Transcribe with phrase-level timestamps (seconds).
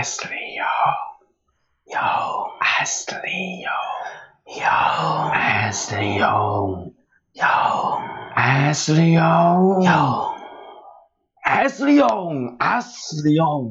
[0.00, 0.76] Asli yo.
[1.92, 2.56] Yo.
[2.56, 3.76] Asli yo.
[4.48, 4.76] Yo.
[5.28, 6.88] Asli yo.
[7.36, 8.00] Yo.
[8.32, 9.76] Asli yo.
[9.84, 10.32] Yo.
[11.44, 12.56] Asli yo.
[12.56, 13.68] Asli yo.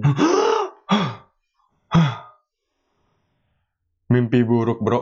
[4.13, 4.99] Mimpi buruk, bro.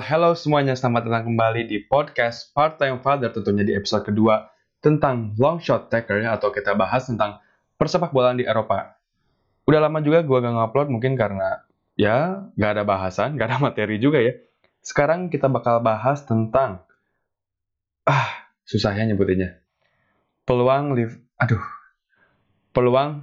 [0.00, 0.72] Well, hello semuanya.
[0.72, 4.48] Selamat datang kembali di podcast Part Time Father tentunya di episode kedua
[4.80, 7.36] tentang long shot taker atau kita bahas tentang
[7.76, 8.96] persepak bolaan di Eropa.
[9.68, 11.68] Udah lama juga gue gak ngupload mungkin karena
[12.00, 14.40] ya gak ada bahasan, gak ada materi juga ya.
[14.80, 16.80] Sekarang kita bakal bahas tentang
[18.08, 19.60] ah susah ya nyebutinnya.
[20.48, 21.60] Peluang live, aduh,
[22.72, 23.20] peluang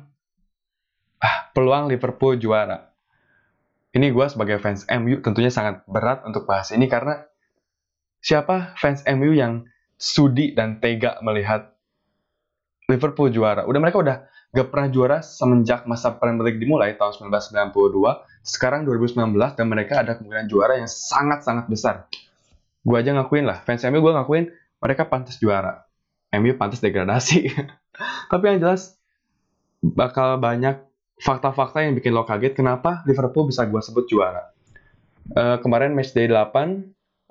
[1.26, 2.94] ah peluang Liverpool juara.
[3.98, 7.26] Ini gue sebagai fans MU tentunya sangat berat untuk bahas ini karena
[8.22, 9.66] siapa fans MU yang
[9.98, 11.74] sudi dan tega melihat
[12.86, 13.66] Liverpool juara?
[13.66, 14.18] Udah mereka udah
[14.54, 20.14] gak pernah juara semenjak masa Premier League dimulai tahun 1992, sekarang 2019 dan mereka ada
[20.14, 22.06] kemungkinan juara yang sangat-sangat besar.
[22.86, 25.90] Gue aja ngakuin lah, fans MU gue ngakuin mereka pantas juara.
[26.38, 27.50] MU pantas degradasi.
[28.30, 28.94] Tapi yang jelas
[29.82, 30.87] bakal banyak
[31.18, 34.54] fakta-fakta yang bikin lo kaget kenapa Liverpool bisa gue sebut juara.
[35.28, 36.34] Uh, kemarin match day 8,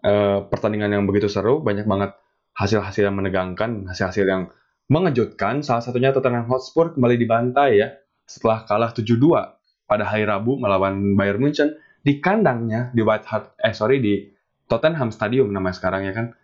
[0.05, 2.13] uh, pertandingan yang begitu seru, banyak banget
[2.59, 4.43] hasil-hasil yang menegangkan, hasil-hasil yang
[4.91, 5.65] mengejutkan.
[5.65, 7.89] Salah satunya Tottenham Hotspur kembali dibantai ya,
[8.27, 13.75] setelah kalah 7-2 pada hari Rabu melawan Bayern Munchen di kandangnya di White Hart, eh
[13.75, 14.29] sorry di
[14.67, 16.35] Tottenham Stadium namanya sekarang ya kan.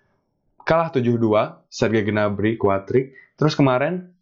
[0.62, 3.19] Kalah 7-2, Sergei Gnabry kuatrik.
[3.34, 4.15] Terus kemarin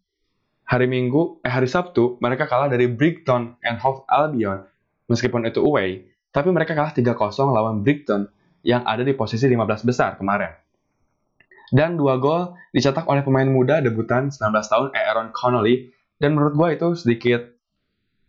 [0.71, 4.63] hari Minggu, eh hari Sabtu, mereka kalah dari Brighton and Hove Albion.
[5.11, 7.11] Meskipun itu away, tapi mereka kalah 3-0
[7.51, 8.31] lawan Brighton
[8.63, 10.55] yang ada di posisi 15 besar kemarin.
[11.75, 14.39] Dan dua gol dicetak oleh pemain muda debutan 19
[14.71, 15.91] tahun Aaron Connolly.
[16.15, 17.41] Dan menurut gue itu sedikit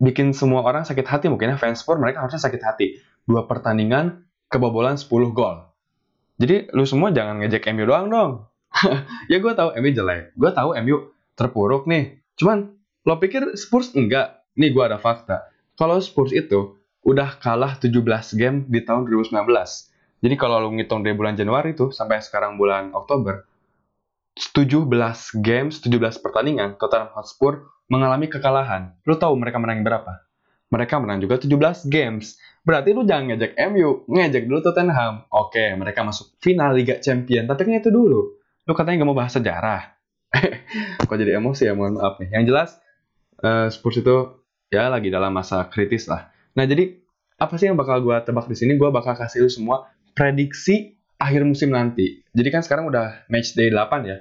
[0.02, 1.56] bikin semua orang sakit hati mungkin ya.
[1.58, 2.86] Fans Spurs mereka harusnya sakit hati.
[3.26, 5.62] Dua pertandingan kebobolan 10 gol.
[6.38, 8.30] Jadi lu semua jangan ngejek MU doang dong.
[9.30, 10.34] ya gue tahu MU jelek.
[10.38, 12.21] Gue tahu MU terpuruk nih.
[12.42, 12.74] Cuman
[13.06, 14.42] lo pikir Spurs enggak?
[14.58, 15.46] Nih gue ada fakta.
[15.78, 16.74] Kalau Spurs itu
[17.06, 18.02] udah kalah 17
[18.34, 19.46] game di tahun 2019.
[20.26, 23.46] Jadi kalau lo ngitung dari bulan Januari tuh sampai sekarang bulan Oktober,
[24.34, 24.90] 17
[25.38, 28.98] games, 17 pertandingan Tottenham Hotspur mengalami kekalahan.
[29.06, 30.26] Lo tahu mereka menang berapa?
[30.74, 32.42] Mereka menang juga 17 games.
[32.66, 35.30] Berarti lu jangan ngejek MU, ngejek dulu Tottenham.
[35.30, 38.34] Oke, mereka masuk final Liga Champion, tapi kan itu dulu.
[38.66, 39.91] Lu katanya gak mau bahas sejarah.
[41.08, 42.32] Kok jadi emosi ya, mohon maaf nih.
[42.32, 42.70] Yang jelas,
[43.44, 44.40] uh, Spurs itu
[44.72, 46.32] ya lagi dalam masa kritis lah.
[46.56, 46.96] Nah, jadi
[47.36, 48.78] apa sih yang bakal gue tebak di sini?
[48.78, 52.22] Gue bakal kasih lu semua prediksi akhir musim nanti.
[52.34, 54.18] Jadi kan sekarang udah match day 8 ya.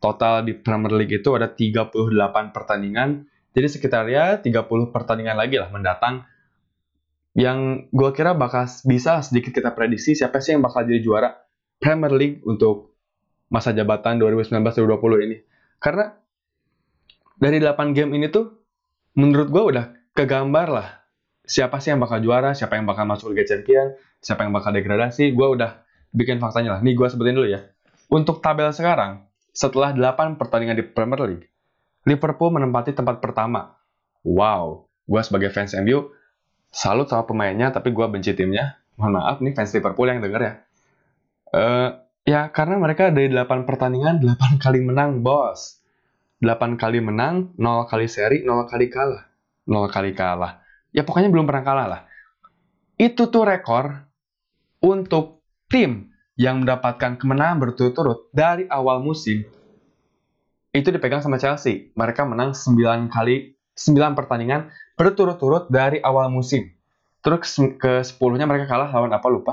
[0.00, 1.96] Total di Premier League itu ada 38
[2.52, 3.24] pertandingan.
[3.54, 6.28] Jadi sekitar ya 30 pertandingan lagi lah mendatang.
[7.34, 11.30] Yang gue kira bakal bisa sedikit kita prediksi siapa sih yang bakal jadi juara
[11.82, 12.93] Premier League untuk
[13.54, 15.36] masa jabatan 2019-2020 ini.
[15.78, 16.10] Karena
[17.38, 18.50] dari 8 game ini tuh
[19.14, 20.88] menurut gue udah kegambar lah
[21.46, 25.30] siapa sih yang bakal juara, siapa yang bakal masuk Liga Champion, siapa yang bakal degradasi.
[25.36, 26.80] Gue udah bikin faktanya lah.
[26.82, 27.62] Nih gue sebutin dulu ya.
[28.10, 29.22] Untuk tabel sekarang,
[29.54, 31.46] setelah 8 pertandingan di Premier League,
[32.04, 33.76] Liverpool menempati tempat pertama.
[34.24, 36.10] Wow, gue sebagai fans MU
[36.74, 38.80] salut sama pemainnya, tapi gue benci timnya.
[38.96, 40.54] Mohon maaf nih fans Liverpool yang denger ya.
[41.54, 41.88] Uh,
[42.24, 45.84] Ya, karena mereka dari 8 pertandingan, 8 kali menang, bos.
[46.40, 49.28] 8 kali menang, 0 kali seri, 0 kali kalah.
[49.68, 50.64] 0 kali kalah.
[50.96, 52.00] Ya pokoknya belum pernah kalah lah.
[52.96, 54.08] Itu tuh rekor
[54.80, 59.44] untuk tim yang mendapatkan kemenangan berturut-turut dari awal musim.
[60.74, 61.92] Itu dipegang sama Chelsea.
[61.92, 66.72] Mereka menang 9 kali, 9 pertandingan berturut-turut dari awal musim.
[67.20, 69.52] Terus ke 10-nya mereka kalah lawan apa lupa.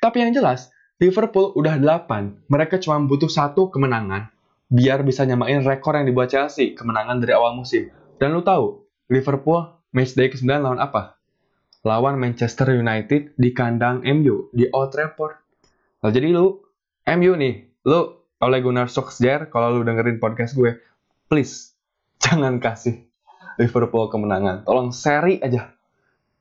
[0.00, 2.48] Tapi yang jelas, Liverpool udah 8.
[2.48, 4.32] Mereka cuma butuh satu kemenangan
[4.72, 7.92] biar bisa nyamain rekor yang dibuat Chelsea, kemenangan dari awal musim.
[8.16, 8.80] Dan lu tahu,
[9.12, 11.20] Liverpool matchday ke-9 lawan apa?
[11.84, 15.36] Lawan Manchester United di kandang MU di Old Trafford.
[16.00, 16.64] Nah, jadi lu
[17.04, 17.54] MU nih,
[17.84, 20.80] lu oleh Gunnar Solskjaer kalau lu dengerin podcast gue,
[21.28, 21.76] please
[22.24, 23.04] jangan kasih
[23.60, 24.64] Liverpool kemenangan.
[24.64, 25.76] Tolong seri aja.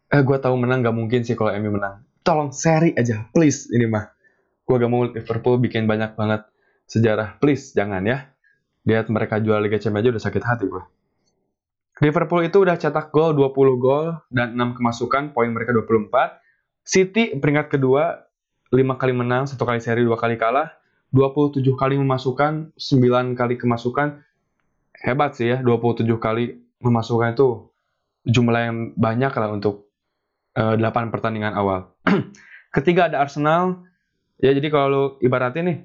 [0.07, 2.07] Eh, gue tahu menang gak mungkin sih kalau MU menang.
[2.23, 4.14] Tolong seri aja, please ini mah
[4.65, 6.45] gue gak mau Liverpool bikin banyak banget
[6.89, 7.37] sejarah.
[7.37, 8.33] Please, jangan ya.
[8.85, 10.83] Lihat mereka jual Liga Champions aja udah sakit hati gue.
[12.03, 16.43] Liverpool itu udah cetak gol 20 gol dan 6 kemasukan, poin mereka 24.
[16.83, 18.27] City peringkat kedua,
[18.69, 20.75] 5 kali menang, 1 kali seri, 2 kali kalah.
[21.15, 24.19] 27 kali memasukkan, 9 kali kemasukan.
[24.99, 27.71] Hebat sih ya, 27 kali memasukkan itu
[28.27, 29.87] jumlah yang banyak lah untuk
[30.59, 31.95] uh, eh, 8 pertandingan awal.
[32.75, 33.87] Ketiga ada Arsenal.
[34.39, 35.77] Ya jadi kalau lu ibaratin nih,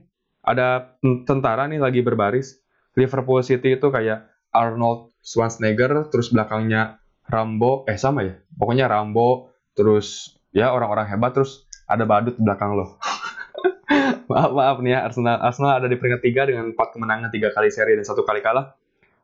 [0.42, 0.98] ada
[1.28, 2.58] tentara nih lagi berbaris.
[2.98, 6.98] Liverpool City itu kayak Arnold Schwarzenegger, terus belakangnya
[7.30, 12.74] Rambo, eh sama ya, pokoknya Rambo, terus ya orang-orang hebat, terus ada badut di belakang
[12.74, 12.98] lo.
[14.30, 17.68] maaf maaf nih ya Arsenal Arsenal ada di peringkat 3 dengan 4 kemenangan 3 kali
[17.70, 18.74] seri dan satu kali kalah.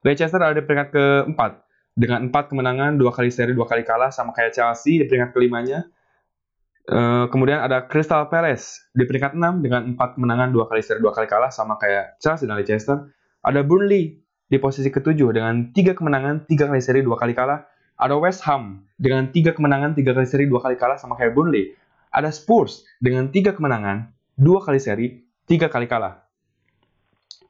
[0.03, 1.67] Leicester ada di peringkat keempat
[1.99, 5.87] dengan 4 kemenangan, 2 kali seri, 2 kali kalah sama kayak Chelsea di peringkat kelimanya.
[6.87, 11.11] Uh, kemudian ada Crystal Palace di peringkat 6 dengan 4 kemenangan, 2 kali seri, 2
[11.11, 13.11] kali kalah sama kayak Chelsea dan Leicester.
[13.43, 17.67] Ada Burnley di posisi ketujuh dengan 3 kemenangan, 3 kali seri, 2 kali kalah.
[17.99, 21.75] Ada West Ham dengan 3 kemenangan, 3 kali seri, 2 kali kalah sama kayak Burnley.
[22.15, 26.23] Ada Spurs dengan 3 kemenangan, 2 kali seri, 3 kali kalah.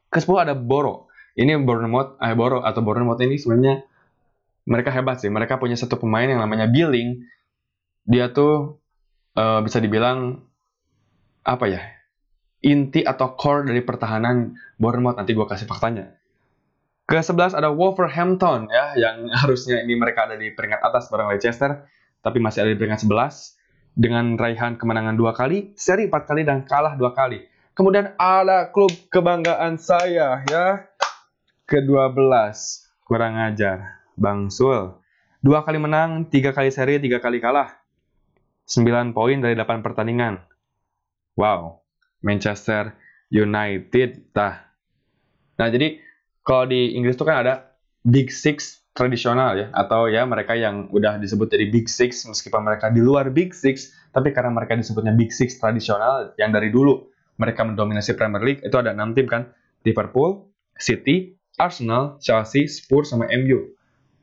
[0.09, 1.13] Ke-10 ada Boro.
[1.37, 3.85] Ini Bournemouth, eh Boro atau Bournemouth ini sebenarnya
[4.65, 5.29] mereka hebat sih.
[5.29, 7.21] Mereka punya satu pemain yang namanya Billing.
[8.07, 8.81] Dia tuh
[9.37, 10.41] uh, bisa dibilang
[11.45, 11.81] apa ya?
[12.65, 15.21] Inti atau core dari pertahanan Bournemouth.
[15.21, 16.17] Nanti gue kasih faktanya.
[17.07, 21.87] Ke-11 ada Wolverhampton ya, yang harusnya ini mereka ada di peringkat atas bareng Leicester,
[22.19, 23.55] tapi masih ada di peringkat 11
[23.97, 27.47] dengan raihan kemenangan dua kali, seri empat kali dan kalah dua kali.
[27.73, 30.65] Kemudian ada klub kebanggaan saya ya,
[31.69, 32.17] ke-12
[33.05, 34.97] kurang ajar, Bang Sul.
[35.39, 37.76] Dua kali menang, tiga kali seri, tiga kali kalah.
[38.67, 40.43] 9 poin dari 8 pertandingan.
[41.39, 41.79] Wow,
[42.19, 42.91] Manchester
[43.31, 44.35] United.
[44.35, 44.67] Tah.
[45.55, 46.03] Nah, jadi
[46.43, 47.53] kalau di Inggris itu kan ada
[48.03, 52.91] Big Six tradisional ya, atau ya mereka yang udah disebut jadi Big Six meskipun mereka
[52.91, 57.61] di luar Big Six, tapi karena mereka disebutnya Big Six tradisional yang dari dulu mereka
[57.61, 59.53] mendominasi Premier League itu ada enam tim kan,
[59.85, 63.77] Liverpool, City, Arsenal, Chelsea, Spurs sama MU.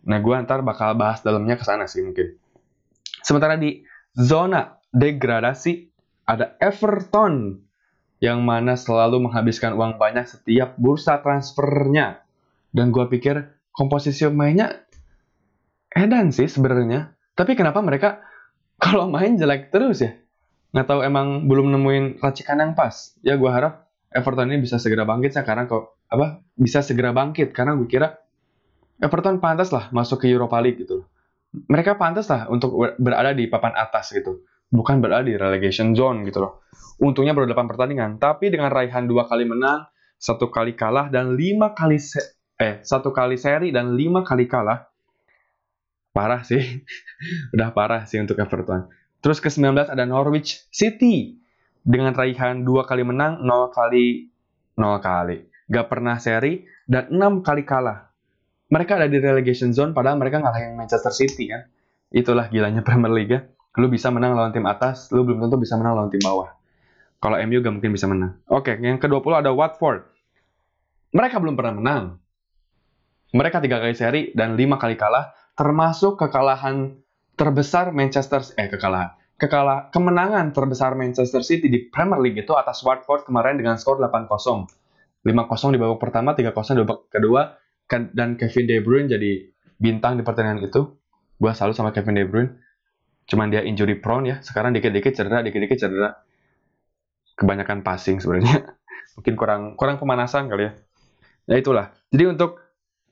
[0.04, 2.34] Nah, gue ntar bakal bahas dalamnya ke sana sih mungkin.
[3.24, 3.80] Sementara di
[4.14, 5.90] zona degradasi
[6.24, 7.60] ada Everton
[8.22, 12.24] yang mana selalu menghabiskan uang banyak setiap bursa transfernya.
[12.74, 14.86] Dan gue pikir komposisi mainnya
[15.92, 17.12] edan sih sebenarnya.
[17.36, 18.24] Tapi kenapa mereka
[18.84, 20.16] kalau main jelek terus ya?
[20.74, 23.14] Nggak tahu emang belum nemuin racikan yang pas.
[23.22, 27.74] Ya gue harap Everton ini bisa segera bangkit sekarang kok apa bisa segera bangkit karena
[27.74, 28.14] gue kira
[29.02, 31.02] Everton pantas lah masuk ke Europa League gitu
[31.54, 34.42] Mereka pantas lah untuk berada di papan atas gitu
[34.74, 36.66] bukan berada di relegation zone gitu loh.
[36.98, 39.86] Untungnya baru 8 pertandingan, tapi dengan raihan dua kali menang,
[40.18, 42.18] satu kali kalah dan lima kali se
[42.54, 44.86] eh satu kali seri dan lima kali kalah,
[46.14, 46.62] parah sih,
[47.54, 48.90] udah parah sih untuk Everton.
[49.22, 51.38] Terus ke 19 ada Norwich City
[51.82, 54.30] dengan raihan dua kali menang, nol kali
[54.78, 58.13] nol kali, gak pernah seri dan enam kali kalah.
[58.74, 61.70] Mereka ada di relegation zone padahal mereka ngalahin Manchester City kan.
[62.10, 65.74] Itulah gilanya Premier League ya lu bisa menang lawan tim atas, lu belum tentu bisa
[65.74, 66.54] menang lawan tim bawah.
[67.18, 68.38] Kalau MU gak mungkin bisa menang.
[68.46, 70.06] Oke, yang ke-20 ada Watford.
[71.10, 72.04] Mereka belum pernah menang.
[73.34, 76.94] Mereka tiga kali seri dan lima kali kalah, termasuk kekalahan
[77.34, 83.26] terbesar Manchester eh kekalahan kekalah kemenangan terbesar Manchester City di Premier League itu atas Watford
[83.26, 84.30] kemarin dengan skor 8-0.
[85.26, 87.58] 5-0 di babak pertama, 3-0 di babak kedua,
[88.14, 90.96] dan Kevin De Bruyne jadi bintang di pertandingan itu.
[91.38, 92.52] Gua selalu sama Kevin De Bruyne.
[93.24, 94.36] Cuman dia injury prone ya.
[94.44, 96.10] Sekarang dikit-dikit cedera dikit-dikit cedera.
[97.34, 98.74] Kebanyakan passing sebenarnya.
[99.18, 100.72] Mungkin kurang kurang pemanasan kali ya.
[101.50, 101.92] Ya itulah.
[102.10, 102.60] Jadi untuk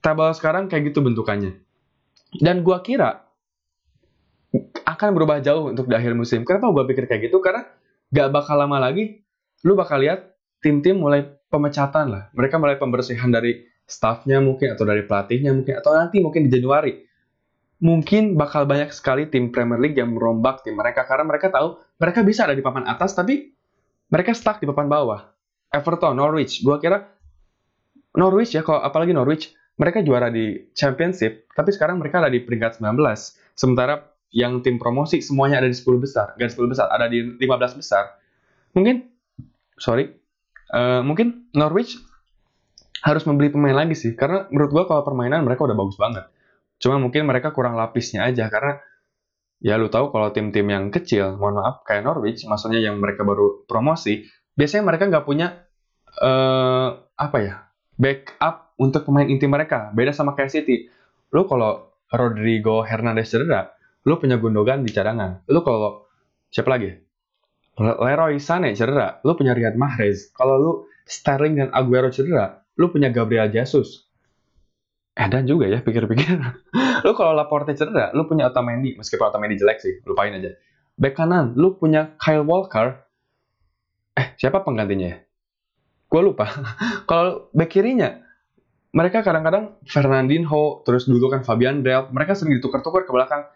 [0.00, 1.58] tabel sekarang kayak gitu bentukannya.
[2.40, 3.28] Dan gua kira
[4.82, 6.44] akan berubah jauh untuk di akhir musim.
[6.44, 7.40] Kenapa gua pikir kayak gitu?
[7.40, 7.64] Karena
[8.12, 9.24] gak bakal lama lagi
[9.64, 12.22] lu bakal lihat tim-tim mulai pemecatan lah.
[12.34, 16.92] Mereka mulai pembersihan dari staffnya mungkin atau dari pelatihnya mungkin atau nanti mungkin di Januari
[17.82, 22.22] mungkin bakal banyak sekali tim Premier League yang merombak tim mereka karena mereka tahu mereka
[22.22, 23.52] bisa ada di papan atas tapi
[24.12, 25.32] mereka stuck di papan bawah.
[25.72, 27.00] Everton, Norwich, gua kira
[28.12, 32.76] Norwich ya, kalau apalagi Norwich, mereka juara di Championship, tapi sekarang mereka ada di peringkat
[32.84, 32.92] 19.
[33.56, 37.80] Sementara yang tim promosi semuanya ada di 10 besar, gak 10 besar, ada di 15
[37.80, 38.20] besar.
[38.76, 39.08] Mungkin,
[39.80, 40.12] sorry,
[40.76, 41.96] uh, mungkin Norwich
[43.02, 46.26] harus membeli pemain lagi sih, karena menurut gua kalau permainan mereka udah bagus banget
[46.82, 48.82] Cuma mungkin mereka kurang lapisnya aja karena
[49.62, 53.62] ya lu tahu kalau tim-tim yang kecil, mohon maaf kayak Norwich, maksudnya yang mereka baru
[53.70, 54.26] promosi,
[54.58, 55.62] biasanya mereka nggak punya
[56.18, 57.54] uh, apa ya
[57.94, 59.94] backup untuk pemain inti mereka.
[59.94, 60.90] Beda sama kayak City.
[61.30, 63.70] Lu kalau Rodrigo Hernandez cedera,
[64.02, 65.46] lu punya Gundogan di cadangan.
[65.46, 66.10] Lu kalau
[66.50, 66.90] siapa lagi?
[67.78, 70.34] Leroy Sané cedera, lu punya Riyad Mahrez.
[70.34, 70.72] Kalau lu
[71.06, 74.10] Sterling dan Aguero cedera, lu punya Gabriel Jesus.
[75.14, 76.34] Eh dan juga ya pikir-pikir.
[77.06, 80.58] lu kalau Laporte cedera, lu punya Otamendi, meskipun Otamendi jelek sih, lupain aja.
[80.98, 82.98] Back kanan, lu punya Kyle Walker.
[84.18, 85.18] Eh, siapa penggantinya ya?
[86.10, 86.50] Gue lupa.
[87.10, 88.18] kalau back kirinya,
[88.90, 93.46] mereka kadang-kadang Fernandinho, terus dulu kan Fabian Delp, mereka sering ditukar-tukar ke belakang.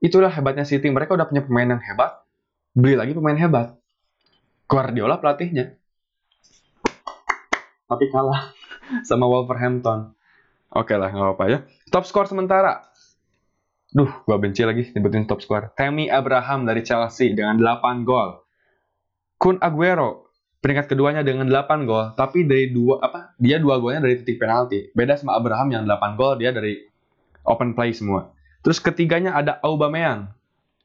[0.00, 2.22] Itulah hebatnya City, mereka udah punya pemain yang hebat,
[2.72, 3.76] beli lagi pemain hebat.
[4.70, 5.76] Guardiola pelatihnya.
[7.90, 8.59] Tapi kalah
[9.08, 10.14] sama Wolverhampton.
[10.70, 11.58] Oke lah, nggak apa-apa ya.
[11.90, 12.86] Top skor sementara.
[13.90, 15.74] Duh, gua benci lagi nyebutin top skor.
[15.74, 18.38] Tammy Abraham dari Chelsea dengan 8 gol.
[19.34, 20.30] Kun Aguero
[20.62, 23.34] peringkat keduanya dengan 8 gol, tapi dari dua apa?
[23.40, 24.92] Dia dua golnya dari titik penalti.
[24.94, 26.78] Beda sama Abraham yang 8 gol dia dari
[27.48, 28.30] open play semua.
[28.60, 30.30] Terus ketiganya ada Aubameyang.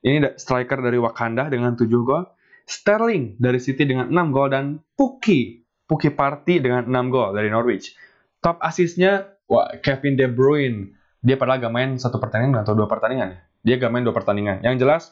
[0.02, 2.26] Ini striker dari Wakanda dengan 7 gol.
[2.66, 7.94] Sterling dari City dengan 6 gol dan Puki Puki Party dengan 6 gol dari Norwich.
[8.42, 10.98] Top asisnya wah, Kevin De Bruyne.
[11.26, 13.40] Dia padahal gak main satu pertandingan atau dua pertandingan ya.
[13.66, 14.62] Dia gak main dua pertandingan.
[14.62, 15.04] Yang jelas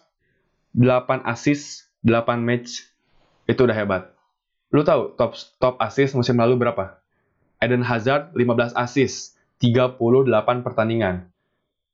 [0.77, 2.85] 8 asis, 8 match
[3.49, 4.13] itu udah hebat.
[4.73, 6.97] Lu tahu top top assist musim lalu berapa?
[7.61, 10.01] Eden Hazard 15 assist, 38
[10.65, 11.29] pertandingan.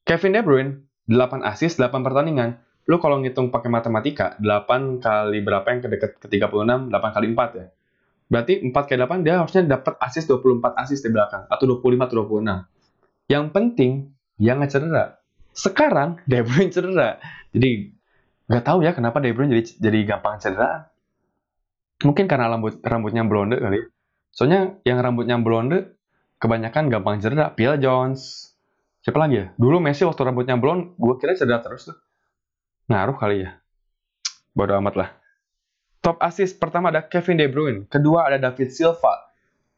[0.07, 0.71] Kevin De Bruyne
[1.09, 2.61] 8 assist, 8 pertandingan.
[2.89, 7.59] Lu kalau ngitung pakai matematika, 8 kali berapa yang kedeket ke 36, 8 kali 4
[7.59, 7.67] ya.
[8.29, 12.15] Berarti 4 kali 8 dia harusnya dapat assist 24 assist di belakang atau 25 atau
[12.29, 13.33] 26.
[13.33, 13.91] Yang penting
[14.37, 15.17] dia nggak cedera.
[15.51, 17.17] Sekarang De Bruyne cedera.
[17.49, 17.99] Jadi
[18.49, 20.89] nggak tahu ya kenapa De Bruyne jadi jadi gampang cedera
[22.01, 23.85] mungkin karena rambut rambutnya blonde kali ya.
[24.33, 25.93] soalnya yang rambutnya blonde
[26.41, 28.49] kebanyakan gampang cedera Phil Jones
[29.05, 31.97] siapa lagi ya dulu Messi waktu rambutnya blonde gue kira cedera terus tuh
[32.89, 33.61] ngaruh kali ya
[34.57, 35.09] bodo amat lah
[35.99, 39.29] top assist pertama ada Kevin De Bruyne kedua ada David Silva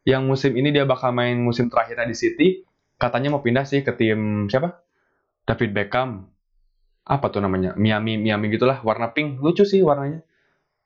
[0.06, 2.48] yang musim ini dia bakal main musim terakhirnya di City
[2.98, 4.82] katanya mau pindah sih ke tim siapa
[5.46, 6.30] David Beckham
[7.06, 10.22] apa tuh namanya Miami Miami gitulah warna pink lucu sih warnanya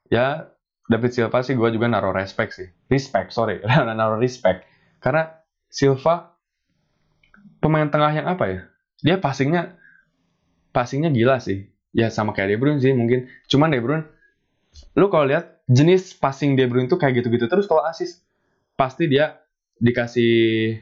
[0.08, 2.68] ya David Silva sih gue juga naruh respect sih.
[2.86, 3.58] Respect, sorry.
[3.98, 4.62] naruh respect.
[5.02, 5.34] Karena
[5.66, 6.38] Silva
[7.58, 8.60] pemain tengah yang apa ya?
[9.02, 9.74] Dia passingnya
[10.70, 11.66] passingnya gila sih.
[11.90, 13.26] Ya sama kayak De Bruyne sih mungkin.
[13.50, 14.06] Cuman De Bruyne,
[14.96, 18.26] lu kalau lihat jenis passing De Bruyne tuh kayak gitu-gitu terus kalau assist
[18.76, 19.40] pasti dia
[19.76, 20.32] dikasih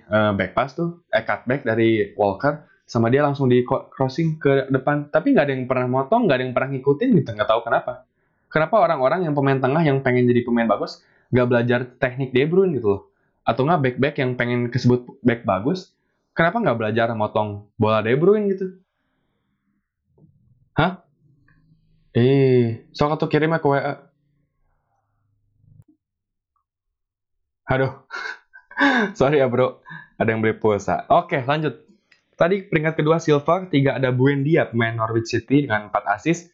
[0.07, 5.11] uh, back pass tuh, eh cutback dari Walker sama dia langsung di crossing ke depan.
[5.11, 8.07] Tapi nggak ada yang pernah motong, nggak ada yang pernah ngikutin gitu, nggak tahu kenapa.
[8.53, 11.03] Kenapa orang-orang yang pemain tengah yang pengen jadi pemain bagus
[11.35, 13.03] gak belajar teknik De Bruyne gitu loh?
[13.43, 15.91] Atau nggak back-back yang pengen kesebut back bagus
[16.39, 18.79] kenapa nggak belajar motong bola De Bruyne gitu?
[20.79, 21.03] Hah
[22.15, 23.95] eh sok atau kirimnya ke WA
[27.75, 27.93] aduh.
[29.19, 29.81] Sorry ya bro.
[30.15, 31.09] Ada yang beli pulsa.
[31.11, 31.83] Oke lanjut.
[32.35, 36.51] Tadi peringkat kedua Silva ketiga ada Buendia pemain Norwich City dengan 4 assist.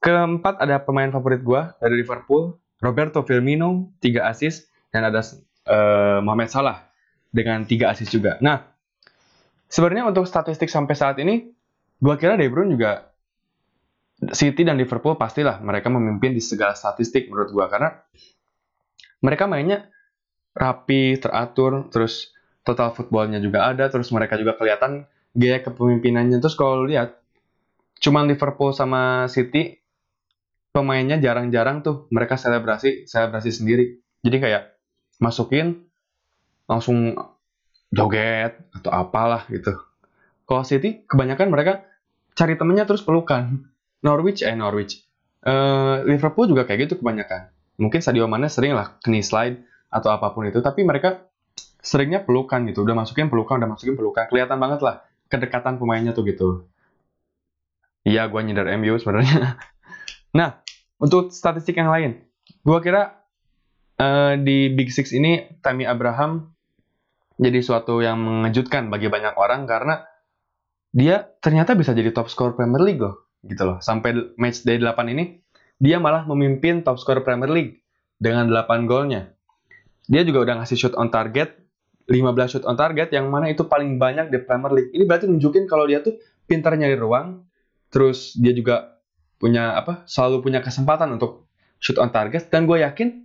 [0.00, 5.20] Keempat ada pemain favorit gue dari Liverpool, Roberto Firmino, 3 assist, dan ada
[5.68, 6.88] uh, Mohamed Salah
[7.28, 8.40] dengan 3 assist juga.
[8.40, 8.64] Nah,
[9.68, 11.52] sebenarnya untuk statistik sampai saat ini,
[12.00, 13.09] gue kira De Bruyne juga
[14.36, 17.88] City dan Liverpool pastilah mereka memimpin di segala statistik menurut gue karena
[19.24, 19.88] mereka mainnya
[20.52, 26.42] rapi, teratur, terus total footballnya juga ada, terus mereka juga kelihatan gaya kepemimpinannya.
[26.42, 27.16] Terus kalau lihat,
[28.00, 29.80] cuman Liverpool sama City
[30.70, 34.00] pemainnya jarang-jarang tuh mereka selebrasi selebrasi sendiri.
[34.20, 34.62] Jadi kayak
[35.20, 35.88] masukin
[36.68, 37.16] langsung
[37.90, 39.74] joget atau apalah gitu.
[40.44, 41.84] Kalau City kebanyakan mereka
[42.34, 45.04] cari temennya terus pelukan Norwich eh Norwich.
[45.40, 47.48] Uh, Liverpool juga kayak gitu kebanyakan.
[47.80, 51.24] Mungkin Sadio Mane sering lah knee slide atau apa pun itu tapi mereka
[51.80, 52.84] seringnya pelukan gitu.
[52.84, 54.28] Udah masukin pelukan udah masukin pelukan.
[54.28, 56.68] Kelihatan banget lah kedekatan pemainnya tuh gitu.
[58.04, 59.56] Iya gue nyindir MU sebenarnya.
[60.30, 60.62] Nah,
[61.02, 62.22] untuk statistik yang lain,
[62.62, 63.18] gue kira
[63.98, 66.54] uh, di Big Six ini Tammy Abraham
[67.40, 70.04] jadi suatu yang mengejutkan bagi banyak orang karena
[70.92, 73.78] dia ternyata bisa jadi top scorer Premier League loh, gitu loh.
[73.80, 75.40] Sampai match day 8 ini,
[75.80, 77.80] dia malah memimpin top scorer Premier League
[78.20, 79.32] dengan 8 golnya.
[80.10, 81.56] Dia juga udah ngasih shoot on target,
[82.10, 84.90] 15 shoot on target, yang mana itu paling banyak di Premier League.
[84.92, 87.46] Ini berarti nunjukin kalau dia tuh pintar nyari ruang,
[87.90, 89.00] terus dia juga
[89.40, 91.48] punya apa selalu punya kesempatan untuk
[91.80, 93.24] shoot on target dan gue yakin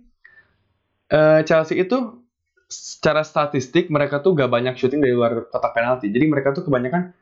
[1.12, 2.24] uh, Chelsea itu
[2.66, 7.12] secara statistik mereka tuh gak banyak shooting dari luar kotak penalti jadi mereka tuh kebanyakan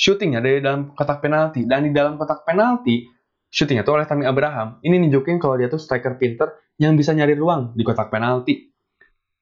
[0.00, 3.04] shootingnya dari dalam kotak penalti dan di dalam kotak penalti
[3.52, 7.36] shootingnya tuh oleh Tammy Abraham ini nunjukin kalau dia tuh striker pinter yang bisa nyari
[7.36, 8.70] ruang di kotak penalti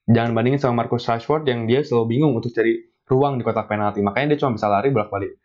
[0.09, 4.01] Jangan bandingin sama Marcus Rashford yang dia selalu bingung untuk cari ruang di kotak penalti.
[4.01, 5.37] Makanya dia cuma bisa lari bolak-balik.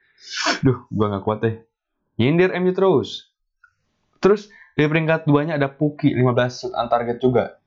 [0.63, 1.55] Duh, gua nggak kuat deh.
[2.15, 3.27] Nyindir MU terus.
[4.23, 4.47] Terus
[4.79, 6.23] di peringkat duanya ada Puki 15
[6.55, 7.59] shoot on target juga.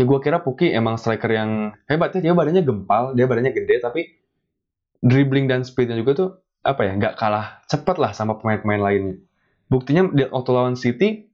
[0.00, 2.24] Ya gua kira Puki emang striker yang hebat ya.
[2.24, 4.08] Dia badannya gempal, dia badannya gede tapi
[5.04, 9.16] dribbling dan speednya juga tuh apa ya nggak kalah cepet lah sama pemain-pemain lainnya.
[9.70, 11.30] Buktinya di waktu lawan City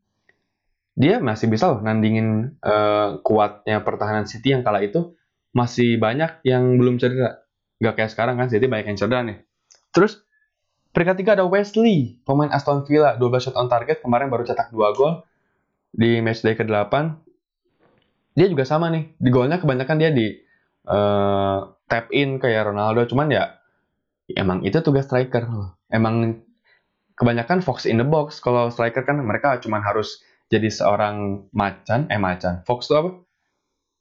[0.97, 5.13] dia masih bisa loh nandingin uh, kuatnya pertahanan City yang kala itu
[5.53, 7.45] masih banyak yang belum cedera.
[7.81, 9.39] Gak kayak sekarang kan City banyak yang cedera nih.
[9.93, 10.25] Terus
[10.97, 14.97] peringkat tiga ada Wesley, pemain Aston Villa, 12 shot on target, kemarin baru cetak 2
[14.97, 15.25] gol
[15.93, 16.93] di matchday ke-8.
[18.37, 20.33] Dia juga sama nih, di golnya kebanyakan dia di
[20.89, 23.57] uh, tap in kayak Ronaldo, cuman ya
[24.35, 25.47] emang itu tugas striker.
[25.87, 26.43] Emang
[27.15, 28.43] kebanyakan fox in the box.
[28.43, 30.19] Kalau striker kan mereka cuma harus
[30.51, 32.63] jadi seorang macan, eh macan.
[32.67, 33.11] Fox itu apa?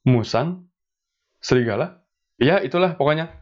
[0.05, 0.70] Musang,
[1.41, 2.05] serigala.
[2.38, 3.34] Ya, itulah pokoknya.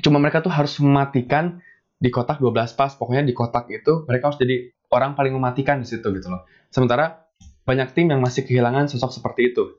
[0.00, 1.60] Cuma mereka tuh harus mematikan
[1.96, 2.92] di kotak 12 pas.
[2.96, 6.44] Pokoknya di kotak itu mereka harus jadi orang paling mematikan di situ gitu loh.
[6.68, 7.24] Sementara
[7.62, 9.78] banyak tim yang masih kehilangan sosok seperti itu.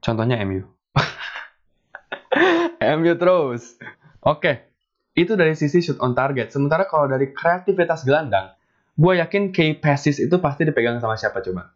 [0.00, 0.64] Contohnya MU.
[2.96, 3.76] MU terus.
[4.24, 4.69] Oke,
[5.18, 6.54] itu dari sisi shoot on target.
[6.54, 8.54] Sementara kalau dari kreativitas gelandang,
[8.94, 11.74] gue yakin K Passes itu pasti dipegang sama siapa coba?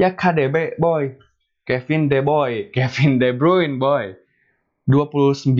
[0.00, 1.14] Ya KDB boy,
[1.62, 4.18] Kevin De Boy, Kevin De Bruyne boy.
[4.90, 5.54] 29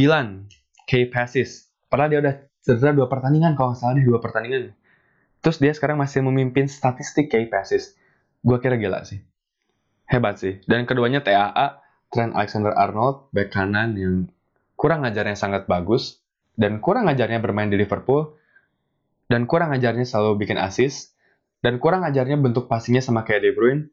[0.90, 1.70] K Passes.
[1.86, 4.74] Padahal dia udah cedera dua pertandingan kalau salah deh dua pertandingan.
[5.42, 7.94] Terus dia sekarang masih memimpin statistik K Passes.
[8.42, 9.22] Gue kira gila sih.
[10.10, 10.58] Hebat sih.
[10.66, 11.78] Dan keduanya TAA,
[12.10, 14.14] Trent Alexander-Arnold, back kanan yang
[14.74, 16.21] kurang ngajarnya sangat bagus
[16.56, 18.36] dan kurang ngajarnya bermain di Liverpool
[19.32, 21.16] dan kurang ajarnya selalu bikin assist,
[21.64, 23.88] dan kurang ajarnya bentuk passingnya sama kayak De Bruyne,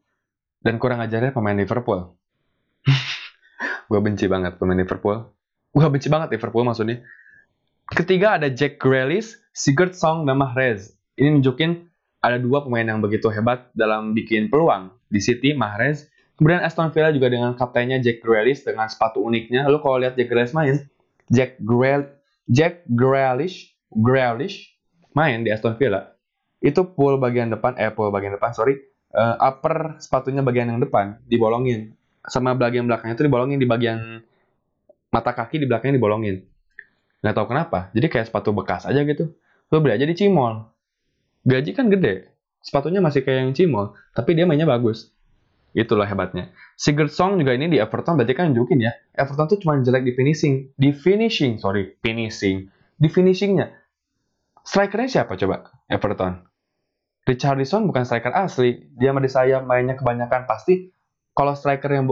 [0.60, 2.12] dan kurang ajarnya pemain Liverpool.
[3.90, 5.32] gue benci banget pemain Liverpool.
[5.72, 7.00] Gue benci banget Liverpool maksudnya.
[7.88, 10.92] Ketiga ada Jack Grealish, Sigurd Song, dan Mahrez.
[11.16, 11.88] Ini nunjukin
[12.20, 14.92] ada dua pemain yang begitu hebat dalam bikin peluang.
[15.08, 16.06] Di City, Mahrez.
[16.36, 19.64] Kemudian Aston Villa juga dengan kaptennya Jack Grealish dengan sepatu uniknya.
[19.72, 20.84] Lu kalau lihat Jack Grealish main,
[21.32, 22.19] Jack Grealish,
[22.50, 24.74] Jack Grealish, Grealish
[25.14, 26.10] main di Aston Villa.
[26.58, 28.74] Itu pool bagian depan eh pool bagian depan sorry.
[29.10, 31.94] Uh, upper sepatunya bagian yang depan dibolongin.
[32.26, 34.22] Sama bagian belakangnya itu dibolongin di bagian
[35.14, 36.42] mata kaki di belakangnya dibolongin.
[37.22, 37.78] Nggak tahu kenapa.
[37.94, 39.30] Jadi kayak sepatu bekas aja gitu.
[39.70, 40.66] Lo beli aja di Cimol.
[41.46, 42.34] Gaji kan gede.
[42.60, 45.14] Sepatunya masih kayak yang Cimol tapi dia mainnya bagus
[45.76, 49.78] itulah hebatnya Sigurd Song juga ini di Everton berarti kan nunjukin ya Everton tuh cuma
[49.78, 53.80] jelek di finishing di finishing sorry finishing di finishingnya
[54.60, 55.72] Strikernya siapa coba?
[55.88, 56.46] Everton.
[57.24, 58.90] Richardson bukan striker asli.
[58.96, 60.94] Dia di sayap mainnya kebanyakan pasti
[61.32, 62.04] kalau striker yang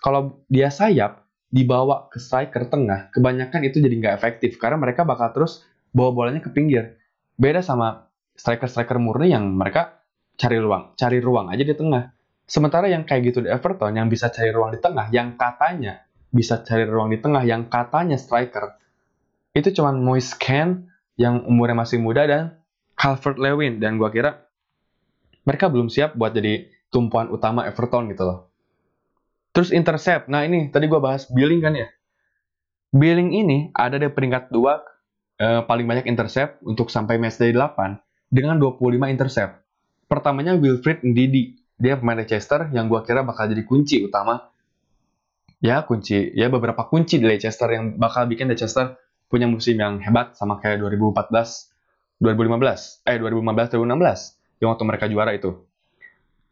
[0.00, 5.34] kalau dia sayap dibawa ke striker tengah, kebanyakan itu jadi nggak efektif karena mereka bakal
[5.34, 6.98] terus bawa bolanya ke pinggir.
[7.34, 8.06] Beda sama
[8.38, 10.02] striker-striker murni yang mereka
[10.38, 12.14] cari ruang, cari ruang aja di tengah.
[12.50, 16.02] Sementara yang kayak gitu di Everton yang bisa cari ruang di tengah, yang katanya
[16.34, 18.74] bisa cari ruang di tengah, yang katanya striker,
[19.54, 22.58] itu cuman Moise Kean yang umurnya masih muda dan
[22.98, 24.50] Calvert Lewin dan gua kira
[25.46, 28.50] mereka belum siap buat jadi tumpuan utama Everton gitu loh.
[29.54, 30.26] Terus intercept.
[30.26, 31.86] Nah, ini tadi gua bahas Billing kan ya.
[32.90, 34.58] Billing ini ada di peringkat 2
[35.38, 37.94] eh, paling banyak intercept untuk sampai match day 8
[38.26, 39.62] dengan 25 intercept.
[40.10, 41.59] Pertamanya Wilfried Ndidi.
[41.80, 44.52] Dia pemain Leicester yang gua kira bakal jadi kunci utama.
[45.64, 46.32] Ya, kunci.
[46.36, 49.00] Ya, beberapa kunci di Leicester yang bakal bikin Leicester
[49.32, 51.32] punya musim yang hebat sama kayak 2014,
[52.20, 55.64] 2015, eh 2015, 2016 yang waktu mereka juara itu.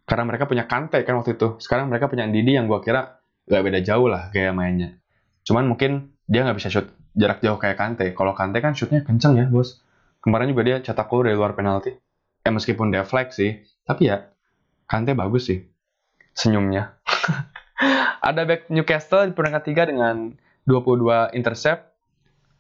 [0.09, 1.61] Karena mereka punya Kante kan waktu itu.
[1.61, 4.97] Sekarang mereka punya Didi yang gue kira gak beda jauh lah gaya mainnya.
[5.45, 8.17] Cuman mungkin dia nggak bisa shoot jarak jauh kayak Kante.
[8.17, 9.85] Kalau Kante kan shootnya kenceng ya bos.
[10.25, 11.93] Kemarin juga dia cetak gol dari luar penalti.
[12.45, 14.25] Ya meskipun dia flag sih, tapi ya
[14.89, 15.61] Kante bagus sih
[16.33, 16.97] senyumnya.
[18.29, 20.33] Ada back Newcastle di peringkat 3 dengan
[20.67, 21.89] 22 intercept,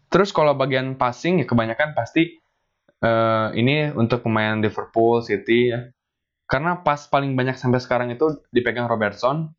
[0.08, 2.40] Terus kalau bagian passing ya kebanyakan pasti
[3.04, 5.92] uh, ini untuk pemain Liverpool, City ya.
[6.48, 9.52] Karena pas paling banyak sampai sekarang itu dipegang Robertson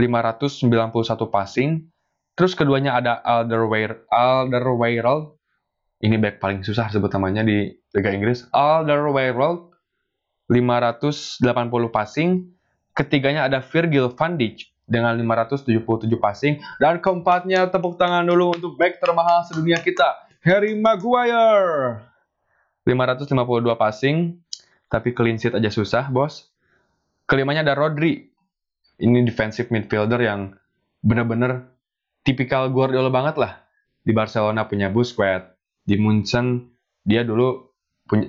[0.00, 0.72] 591
[1.28, 1.84] passing.
[2.32, 5.36] Terus keduanya ada Alderweireld, Alderweireld.
[6.00, 8.48] Ini back paling susah sebut namanya di Liga Inggris.
[8.56, 9.69] Alderweireld
[10.50, 11.46] 580
[11.94, 12.50] passing.
[12.90, 16.58] Ketiganya ada Virgil van Dijk dengan 577 passing.
[16.82, 22.02] Dan keempatnya tepuk tangan dulu untuk back termahal sedunia kita, Harry Maguire.
[22.82, 23.30] 552
[23.78, 24.42] passing,
[24.90, 26.50] tapi clean sheet aja susah, bos.
[27.30, 28.26] Kelimanya ada Rodri.
[29.00, 30.58] Ini defensive midfielder yang
[31.00, 31.70] bener-bener
[32.26, 33.62] tipikal Guardiola banget lah.
[34.02, 35.54] Di Barcelona punya Busquets,
[35.86, 36.74] di Munchen
[37.06, 37.69] dia dulu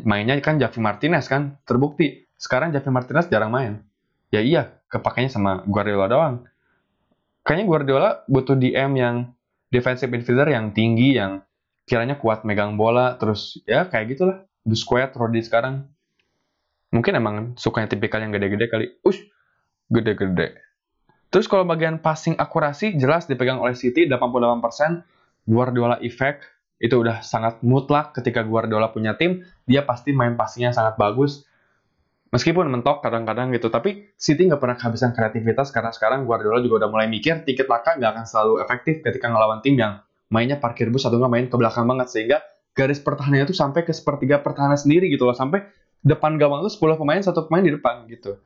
[0.05, 2.29] mainnya kan Javi Martinez kan, terbukti.
[2.37, 3.81] Sekarang Javi Martinez jarang main.
[4.29, 6.35] Ya iya, kepakainya sama Guardiola doang.
[7.41, 9.15] Kayaknya Guardiola butuh DM yang
[9.73, 11.41] defensive midfielder yang tinggi, yang
[11.89, 14.37] kiranya kuat megang bola, terus ya kayak gitulah.
[14.61, 15.89] Busquets, Rodri sekarang.
[16.93, 18.85] Mungkin emang sukanya tipikal yang gede-gede kali.
[19.01, 19.25] Ush,
[19.89, 20.61] gede-gede.
[21.33, 25.01] Terus kalau bagian passing akurasi jelas dipegang oleh City 88%.
[25.41, 26.45] Guardiola effect
[26.81, 31.45] itu udah sangat mutlak ketika Guardiola punya tim, dia pasti main passingnya sangat bagus.
[32.33, 36.89] Meskipun mentok kadang-kadang gitu, tapi City nggak pernah kehabisan kreativitas karena sekarang Guardiola juga udah
[36.89, 41.05] mulai mikir tiket laka nggak akan selalu efektif ketika ngelawan tim yang mainnya parkir bus
[41.05, 42.37] atau nggak main ke belakang banget sehingga
[42.71, 45.67] garis pertahanannya itu sampai ke sepertiga pertahanan sendiri gitu loh sampai
[46.01, 48.39] depan gawang itu 10 pemain satu pemain di depan gitu.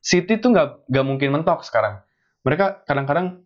[0.00, 2.00] City tuh nggak nggak mungkin mentok sekarang.
[2.42, 3.44] Mereka kadang-kadang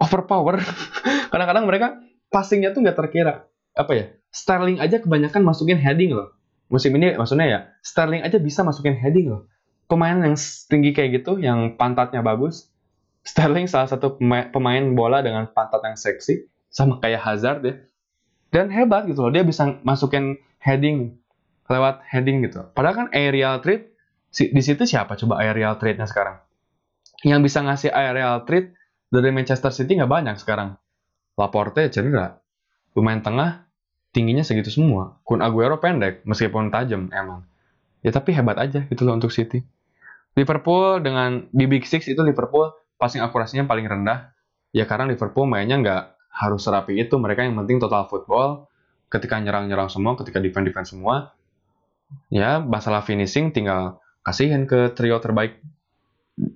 [0.00, 0.64] overpower.
[1.32, 2.00] kadang-kadang mereka
[2.34, 3.46] passingnya tuh nggak terkira.
[3.78, 4.04] Apa ya?
[4.34, 6.34] Sterling aja kebanyakan masukin heading loh.
[6.66, 9.46] Musim ini maksudnya ya, Sterling aja bisa masukin heading loh.
[9.86, 10.34] Pemain yang
[10.66, 12.66] tinggi kayak gitu, yang pantatnya bagus.
[13.22, 17.74] Sterling salah satu pemain, bola dengan pantat yang seksi, sama kayak Hazard ya.
[18.50, 21.14] Dan hebat gitu loh, dia bisa masukin heading
[21.70, 22.66] lewat heading gitu.
[22.76, 23.94] Padahal kan aerial trade
[24.34, 26.42] di situ siapa coba aerial trade-nya sekarang?
[27.24, 28.76] Yang bisa ngasih aerial trade
[29.08, 30.76] dari Manchester City nggak banyak sekarang.
[31.34, 32.38] Laporte cedera.
[32.94, 33.66] Pemain tengah
[34.14, 35.18] tingginya segitu semua.
[35.26, 37.42] Kun Aguero pendek meskipun tajam emang.
[38.06, 39.64] Ya tapi hebat aja gitu loh untuk City.
[40.38, 44.30] Liverpool dengan di Big Six itu Liverpool passing akurasinya paling rendah.
[44.70, 47.18] Ya karena Liverpool mainnya nggak harus serapi itu.
[47.18, 48.70] Mereka yang penting total football.
[49.10, 51.34] Ketika nyerang-nyerang semua, ketika defend-defend semua.
[52.30, 55.60] Ya masalah finishing tinggal kasihin ke trio terbaik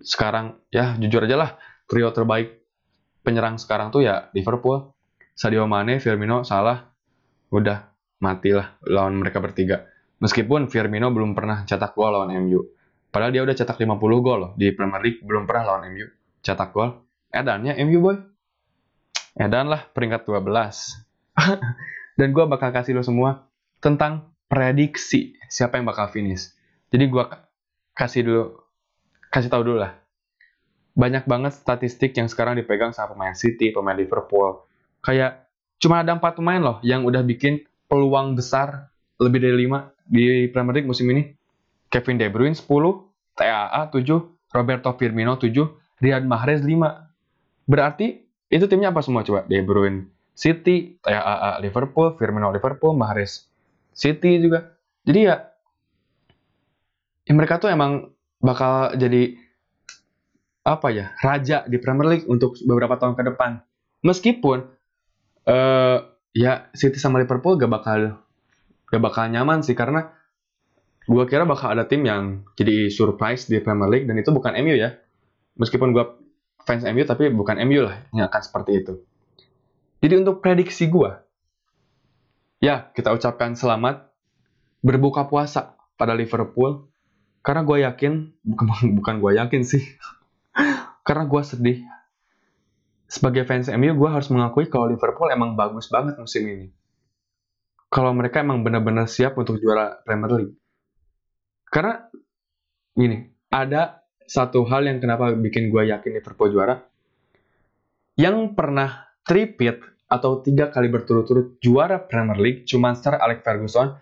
[0.02, 1.50] sekarang ya jujur aja lah
[1.86, 2.57] trio terbaik
[3.28, 4.88] penyerang sekarang tuh ya Liverpool.
[5.36, 6.80] Sadio Mane Firmino Salah
[7.52, 7.92] udah
[8.24, 9.84] matilah lawan mereka bertiga.
[10.24, 12.64] Meskipun Firmino belum pernah cetak gol lawan MU
[13.12, 16.08] padahal dia udah cetak 50 gol loh di Premier League belum pernah lawan MU
[16.40, 17.04] cetak gol.
[17.28, 18.16] Edannya MU boy.
[19.36, 20.48] Edan lah peringkat 12
[22.18, 23.46] dan gue bakal kasih lo semua
[23.78, 26.50] tentang prediksi siapa yang bakal finish.
[26.90, 27.24] Jadi gue
[27.94, 28.44] kasih dulu
[29.28, 30.07] kasih tahu dulu lah
[30.98, 34.66] banyak banget statistik yang sekarang dipegang sama pemain City, pemain Liverpool.
[34.98, 35.46] Kayak
[35.78, 38.90] cuma ada empat pemain loh yang udah bikin peluang besar
[39.22, 41.30] lebih dari lima di Premier League musim ini.
[41.88, 42.66] Kevin De Bruyne 10,
[43.38, 47.64] TAA 7, Roberto Firmino 7, Riyad Mahrez 5.
[47.64, 49.46] Berarti itu timnya apa semua coba?
[49.46, 53.46] De Bruyne City, TAA Liverpool, Firmino Liverpool, Mahrez
[53.94, 54.74] City juga.
[55.06, 55.46] Jadi ya,
[57.22, 58.10] ya mereka tuh emang
[58.42, 59.47] bakal jadi
[60.68, 63.64] apa ya raja di Premier League untuk beberapa tahun ke depan.
[64.04, 64.68] Meskipun
[65.48, 65.98] uh,
[66.36, 68.20] ya City sama Liverpool gak bakal
[68.92, 70.12] gak bakal nyaman sih karena
[71.08, 74.76] gue kira bakal ada tim yang jadi surprise di Premier League dan itu bukan MU
[74.76, 74.92] ya.
[75.56, 76.04] Meskipun gue
[76.68, 79.00] fans MU tapi bukan MU lah yang akan seperti itu.
[79.98, 81.10] Jadi untuk prediksi gue,
[82.62, 84.06] ya kita ucapkan selamat
[84.84, 86.86] berbuka puasa pada Liverpool
[87.42, 88.12] karena gue yakin
[88.52, 88.66] bukan
[89.00, 89.82] bukan gue yakin sih
[91.06, 91.78] karena gue sedih.
[93.08, 96.66] Sebagai fans MU gue harus mengakui kalau Liverpool emang bagus banget musim ini.
[97.88, 100.54] Kalau mereka emang benar-benar siap untuk juara Premier League.
[101.72, 102.04] Karena
[103.00, 106.84] ini ada satu hal yang kenapa bikin gue yakin Liverpool juara.
[108.20, 113.96] Yang pernah tripit atau tiga kali berturut-turut juara Premier League cuma Sir Alex Ferguson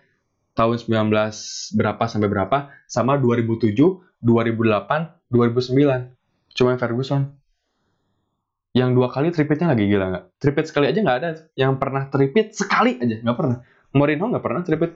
[0.51, 2.57] tahun 19 berapa sampai berapa
[2.91, 3.71] sama 2007,
[4.19, 6.16] 2008, 2009.
[6.57, 7.37] Cuma Ferguson.
[8.73, 10.25] Yang dua kali tripitnya lagi gila nggak?
[10.41, 11.29] Tripit sekali aja nggak ada.
[11.53, 13.57] Yang pernah tripit sekali aja nggak pernah.
[13.93, 14.91] Mourinho nggak pernah tripit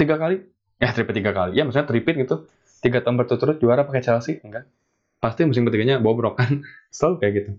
[0.00, 0.40] tiga kali.
[0.80, 1.56] Ya tripit tiga kali.
[1.56, 2.48] Ya maksudnya tripit gitu.
[2.80, 4.68] Tiga tahun berturut-turut juara pakai Chelsea enggak?
[5.20, 6.64] Pasti musim ketiganya bobrok kan.
[6.96, 7.50] Selalu kayak gitu.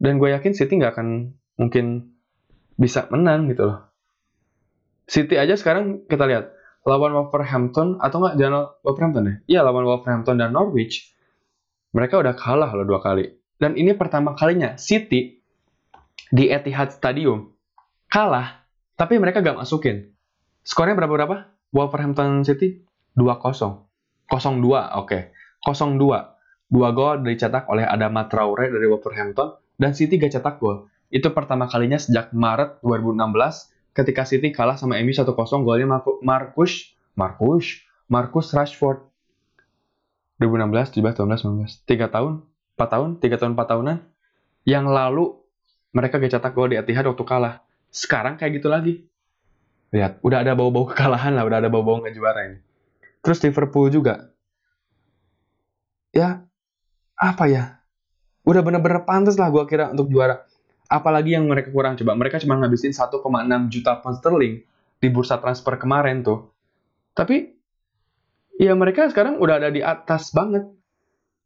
[0.00, 2.16] Dan gue yakin City nggak akan mungkin
[2.80, 3.90] bisa menang gitu loh
[5.10, 6.54] City aja sekarang kita lihat
[6.86, 9.34] lawan Wolverhampton atau enggak jangan Wolverhampton ya?
[9.50, 11.10] Iya lawan Wolverhampton dan Norwich.
[11.90, 13.34] Mereka udah kalah loh dua kali.
[13.60, 15.36] Dan ini pertama kalinya City
[16.30, 17.50] di Etihad Stadium
[18.06, 18.62] kalah,
[18.94, 20.14] tapi mereka gak masukin.
[20.62, 21.36] Skornya berapa berapa?
[21.74, 22.82] Wolverhampton City
[23.18, 23.86] 2-0.
[24.30, 25.06] 0-2, oke.
[25.06, 25.22] Okay.
[25.66, 26.00] 0-2.
[26.70, 30.86] Dua gol dicetak oleh Adama Traore dari Wolverhampton dan City gak cetak gol.
[31.10, 35.26] Itu pertama kalinya sejak Maret 2016 ketika City kalah sama MU 1-0
[35.66, 39.09] golnya Marcus Marcus Marcus Rashford
[40.40, 42.32] 2016, 17, 18, 19 3 tahun
[42.80, 43.98] 4 tahun 3 tahun 4 tahunan
[44.64, 45.24] Yang lalu
[45.92, 47.66] mereka gak cetak gol di Etihad waktu kalah.
[47.90, 49.10] Sekarang kayak gitu lagi.
[49.90, 52.58] Lihat, udah ada bau-bau kekalahan lah, udah ada bau-bau nggak juara ini.
[53.26, 54.30] Terus Liverpool juga.
[56.14, 56.46] Ya,
[57.18, 57.82] apa ya?
[58.46, 60.46] Udah bener-bener pantas lah gue kira untuk juara.
[60.86, 62.14] Apalagi yang mereka kurang coba.
[62.14, 63.18] Mereka cuma ngabisin 1,6
[63.70, 64.62] juta pound sterling
[65.02, 66.50] di bursa transfer kemarin tuh.
[67.14, 67.59] Tapi,
[68.60, 70.68] ya mereka sekarang udah ada di atas banget.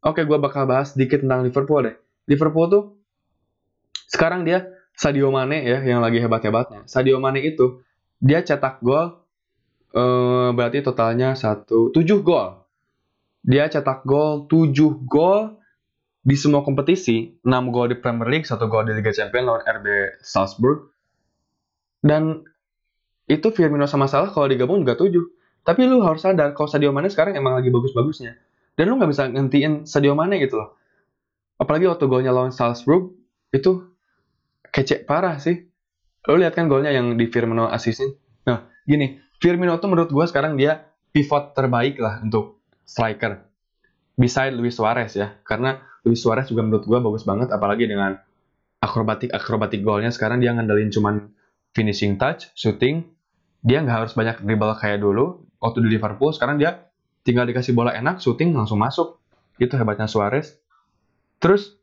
[0.02, 1.96] Oke, gue bakal bahas sedikit tentang Liverpool deh.
[2.26, 2.84] Liverpool tuh
[4.10, 4.66] sekarang dia
[4.98, 6.84] Sadio Mane ya yang lagi hebat-hebatnya.
[6.90, 7.80] Sadio Mane itu
[8.18, 9.22] dia cetak gol
[9.94, 12.66] eh, berarti totalnya satu tujuh gol.
[13.44, 15.60] Dia cetak gol 7 gol
[16.24, 19.86] di semua kompetisi, 6 gol di Premier League, 1 gol di Liga Champions lawan RB
[20.24, 20.88] Salzburg.
[22.00, 22.40] Dan
[23.28, 25.43] itu Firmino sama Salah kalau digabung juga 7.
[25.64, 28.36] Tapi lu harus sadar kalau Sadio Mane sekarang emang lagi bagus-bagusnya.
[28.76, 30.76] Dan lu nggak bisa ngentiin Sadio Mane gitu loh.
[31.56, 33.16] Apalagi waktu golnya lawan Salzburg,
[33.48, 33.88] itu
[34.68, 35.64] kece parah sih.
[36.28, 38.12] Lo lihat kan golnya yang di Firmino asisin.
[38.44, 43.40] Nah, gini, Firmino tuh menurut gue sekarang dia pivot terbaik lah untuk striker.
[44.20, 48.20] Beside Luis Suarez ya, karena Luis Suarez juga menurut gue bagus banget, apalagi dengan
[48.84, 51.32] akrobatik-akrobatik golnya sekarang dia ngandelin cuman
[51.72, 53.08] finishing touch, shooting,
[53.64, 56.92] dia nggak harus banyak dribble kayak dulu waktu di Liverpool, sekarang dia
[57.24, 59.16] tinggal dikasih bola enak, shooting langsung masuk.
[59.56, 60.60] Itu hebatnya Suarez.
[61.40, 61.80] Terus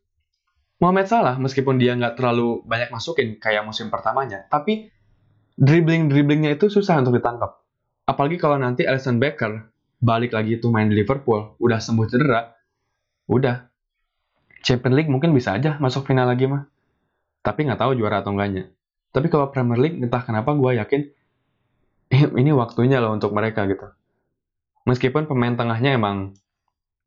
[0.78, 4.94] Mohamed Salah meskipun dia nggak terlalu banyak masukin kayak musim pertamanya, tapi
[5.58, 7.62] dribbling-dribblingnya itu susah untuk ditangkap.
[8.06, 9.70] Apalagi kalau nanti Alisson Becker
[10.02, 12.50] balik lagi itu main di Liverpool, udah sembuh cedera,
[13.30, 13.70] udah.
[14.62, 16.66] Champions League mungkin bisa aja masuk final lagi mah.
[17.42, 18.70] Tapi nggak tahu juara atau enggaknya.
[19.10, 21.02] Tapi kalau Premier League, entah kenapa gue yakin
[22.12, 23.88] ini waktunya loh untuk mereka gitu.
[24.86, 26.36] Meskipun pemain tengahnya emang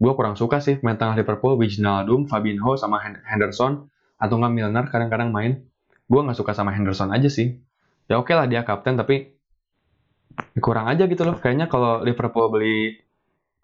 [0.00, 3.86] gue kurang suka sih main tengah Liverpool Wijnaldum, Fabinho sama Henderson
[4.18, 5.52] atau nggak Milner kadang-kadang main.
[6.08, 7.60] Gue nggak suka sama Henderson aja sih.
[8.08, 9.36] Ya oke okay lah dia kapten tapi
[10.58, 11.36] kurang aja gitu loh.
[11.38, 13.04] Kayaknya kalau Liverpool beli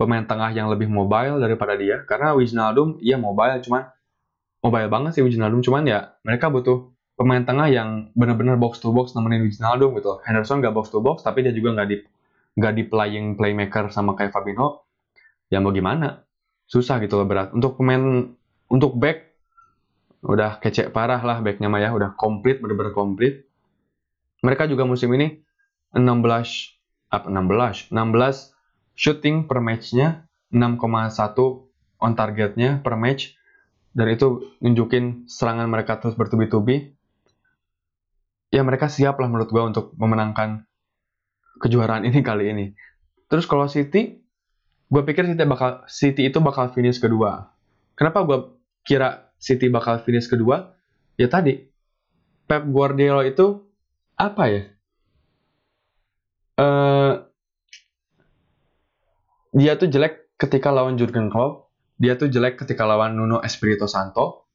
[0.01, 3.85] pemain tengah yang lebih mobile daripada dia karena Wijnaldum iya mobile cuman
[4.65, 6.89] mobile banget sih Wijnaldum cuman ya mereka butuh
[7.21, 10.25] pemain tengah yang benar-benar box to box nemenin Wijnaldum gitu.
[10.25, 12.01] Henderson nggak box to box tapi dia juga nggak di
[12.57, 14.89] nggak di playing playmaker sama kayak Fabinho.
[15.53, 16.25] Ya mau gimana?
[16.65, 17.53] Susah gitu loh berat.
[17.53, 18.25] Untuk pemain
[18.73, 19.37] untuk back
[20.25, 21.93] udah kecek parah lah backnya mah ya.
[21.93, 23.45] Udah komplit bener-bener komplit.
[24.41, 25.45] Mereka juga musim ini
[25.93, 26.01] 16
[27.13, 30.25] apa 16 16 shooting per matchnya
[30.57, 30.81] 6,1
[32.01, 33.37] on targetnya per match.
[33.93, 36.97] Dan itu nunjukin serangan mereka terus bertubi-tubi
[38.51, 40.67] ya mereka siap lah menurut gua untuk memenangkan
[41.63, 42.67] kejuaraan ini kali ini
[43.31, 44.21] terus kalau City
[44.91, 47.55] gue pikir City bakal City itu bakal finish kedua.
[47.95, 48.39] Kenapa gue
[48.83, 50.75] kira City bakal finish kedua?
[51.15, 51.71] Ya tadi
[52.51, 53.63] Pep Guardiola itu
[54.19, 54.63] apa ya?
[56.61, 57.13] Uh,
[59.55, 61.71] dia tuh jelek ketika lawan Jurgen Klopp.
[62.01, 64.49] Dia tuh jelek ketika lawan Nuno Espirito Santo,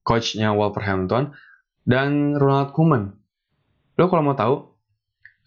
[0.00, 1.36] coachnya Wolverhampton,
[1.84, 3.12] dan Ronald Koeman.
[4.00, 4.74] Lo kalau mau tahu,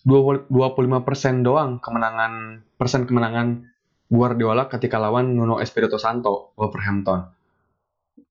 [0.08, 3.68] 25% doang kemenangan persen kemenangan
[4.08, 7.28] Guardiola ketika lawan Nuno Espirito Santo Wolverhampton.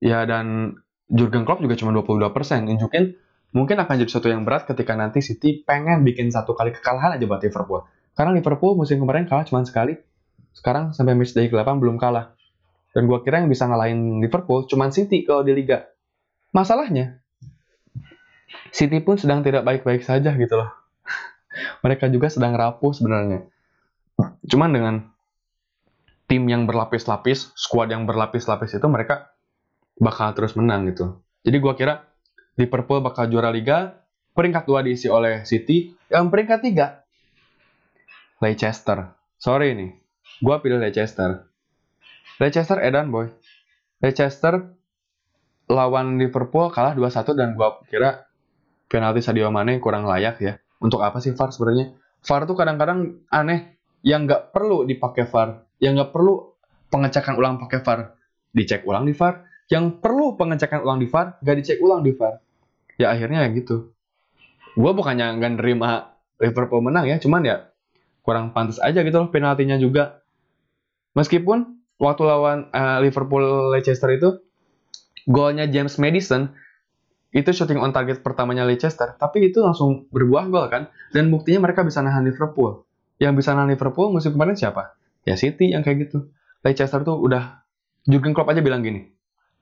[0.01, 0.79] Ya dan
[1.13, 2.33] Jurgen Klopp juga cuma 22%.
[2.65, 3.13] Nunjukin
[3.53, 7.25] mungkin akan jadi sesuatu yang berat ketika nanti City pengen bikin satu kali kekalahan aja
[7.29, 7.85] buat Liverpool.
[8.17, 10.01] Karena Liverpool musim kemarin kalah cuma sekali.
[10.57, 12.33] Sekarang sampai match day ke-8 belum kalah.
[12.97, 15.85] Dan gua kira yang bisa ngalahin Liverpool cuma City kalau di Liga.
[16.57, 17.21] Masalahnya,
[18.71, 20.71] City pun sedang tidak baik-baik saja gitu loh.
[21.85, 23.47] Mereka juga sedang rapuh sebenarnya.
[24.47, 24.95] Cuman dengan
[26.27, 29.31] tim yang berlapis-lapis, squad yang berlapis-lapis itu mereka
[29.97, 31.23] bakal terus menang gitu.
[31.47, 32.03] Jadi gue kira
[32.59, 33.95] Liverpool bakal juara Liga,
[34.35, 37.07] peringkat dua diisi oleh City, yang peringkat tiga
[38.43, 39.15] Leicester.
[39.39, 39.91] Sorry nih,
[40.43, 41.47] gue pilih Leicester.
[42.43, 43.31] Leicester edan boy.
[44.03, 44.77] Leicester
[45.67, 48.26] lawan Liverpool kalah 2-1 dan gue kira
[48.87, 50.59] penalti Sadio Mane kurang layak ya.
[50.83, 51.97] Untuk apa sih VAR sebenarnya?
[52.23, 53.79] VAR tuh kadang-kadang aneh.
[54.07, 56.55] Yang nggak perlu dipakai VAR yang nggak perlu
[56.89, 58.01] pengecekan ulang pakai VAR
[58.55, 59.43] dicek ulang di VAR.
[59.67, 62.39] Yang perlu pengecekan ulang di VAR nggak dicek ulang di VAR.
[62.97, 63.91] Ya akhirnya ya gitu.
[64.79, 67.57] Gue bukannya nggak nerima Liverpool menang ya cuman ya
[68.21, 70.21] kurang pantas aja gitu loh penaltinya juga.
[71.17, 74.37] Meskipun waktu lawan uh, Liverpool Leicester itu
[75.27, 76.53] golnya James Madison
[77.37, 81.85] itu shooting on target pertamanya Leicester tapi itu langsung berbuah gol kan dan buktinya mereka
[81.85, 82.89] bisa nahan Liverpool
[83.21, 84.97] yang bisa nahan Liverpool musim kemarin siapa
[85.27, 86.31] Ya City yang kayak gitu.
[86.63, 87.67] Leicester tuh udah
[88.07, 89.11] Jurgen Klopp aja bilang gini,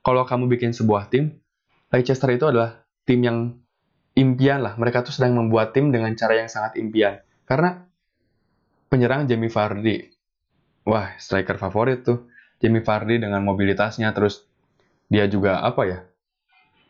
[0.04, 1.40] kalau kamu bikin sebuah tim,
[1.88, 3.56] Leicester itu adalah tim yang
[4.12, 4.76] impian lah.
[4.76, 7.24] Mereka tuh sedang membuat tim dengan cara yang sangat impian.
[7.48, 7.80] Karena
[8.92, 10.12] penyerang Jamie Vardy,
[10.84, 12.28] wah striker favorit tuh.
[12.60, 14.44] Jamie Vardy dengan mobilitasnya, terus
[15.08, 15.98] dia juga apa ya,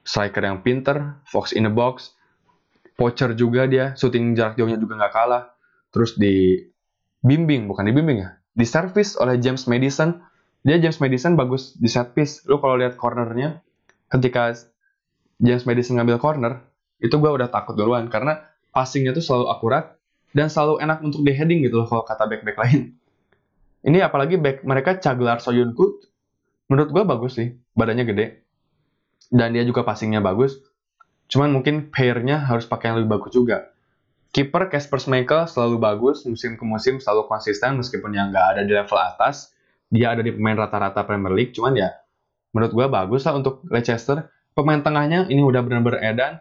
[0.05, 2.13] striker yang pinter, fox in the box,
[2.95, 5.57] poacher juga dia, shooting jarak jauhnya juga nggak kalah.
[5.91, 10.23] Terus dibimbing, bukan dibimbing ya, di service oleh James Madison.
[10.65, 12.45] Dia James Madison bagus di set piece.
[12.49, 13.61] Lu kalau lihat cornernya,
[14.09, 14.57] ketika
[15.43, 16.53] James Madison ngambil corner,
[17.03, 18.41] itu gue udah takut duluan karena
[18.73, 19.85] passingnya tuh selalu akurat
[20.35, 22.97] dan selalu enak untuk di heading gitu loh kalau kata back-back lain.
[23.85, 26.01] Ini apalagi back mereka Caglar Soyunku
[26.73, 28.27] menurut gue bagus sih, badannya gede.
[29.35, 30.63] Dan dia juga passingnya bagus.
[31.27, 33.75] Cuman mungkin pairnya harus pakai yang lebih bagus juga.
[34.35, 38.71] Kiper Casper Schmeichel selalu bagus, musim ke musim selalu konsisten meskipun yang nggak ada di
[38.75, 39.55] level atas.
[39.91, 41.95] Dia ada di pemain rata-rata Premier League, cuman ya
[42.51, 44.27] menurut gue bagus lah untuk Leicester.
[44.55, 46.33] Pemain tengahnya ini udah benar-benar edan.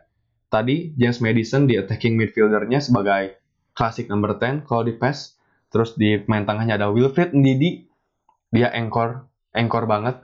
[0.50, 3.42] Tadi James Madison di attacking midfieldernya sebagai
[3.74, 5.38] klasik number 10 kalau di PES.
[5.74, 7.90] Terus di pemain tengahnya ada Wilfried Ndidi.
[8.54, 10.22] Dia anchor, anchor banget.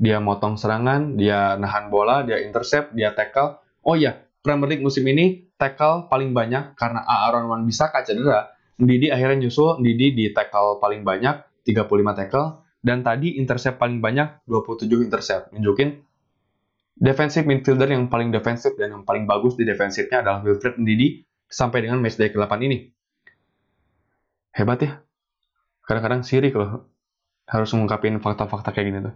[0.00, 3.60] Dia motong serangan, dia nahan bola, dia intercept, dia tackle.
[3.84, 8.56] Oh iya, Premier League musim ini tackle paling banyak karena Aaron Wan bisa cedera.
[8.80, 12.64] Ndidi akhirnya nyusul, Ndidi di tackle paling banyak, 35 tackle.
[12.80, 15.52] Dan tadi intercept paling banyak, 27 intercept.
[15.52, 16.00] Nunjukin
[16.96, 21.84] defensive midfielder yang paling defensif dan yang paling bagus di defensifnya adalah Wilfred Ndidi sampai
[21.84, 22.88] dengan match day ke-8 ini.
[24.56, 24.92] Hebat ya.
[25.84, 26.88] Kadang-kadang sirik loh
[27.48, 29.14] harus mengungkapin fakta-fakta kayak gini tuh.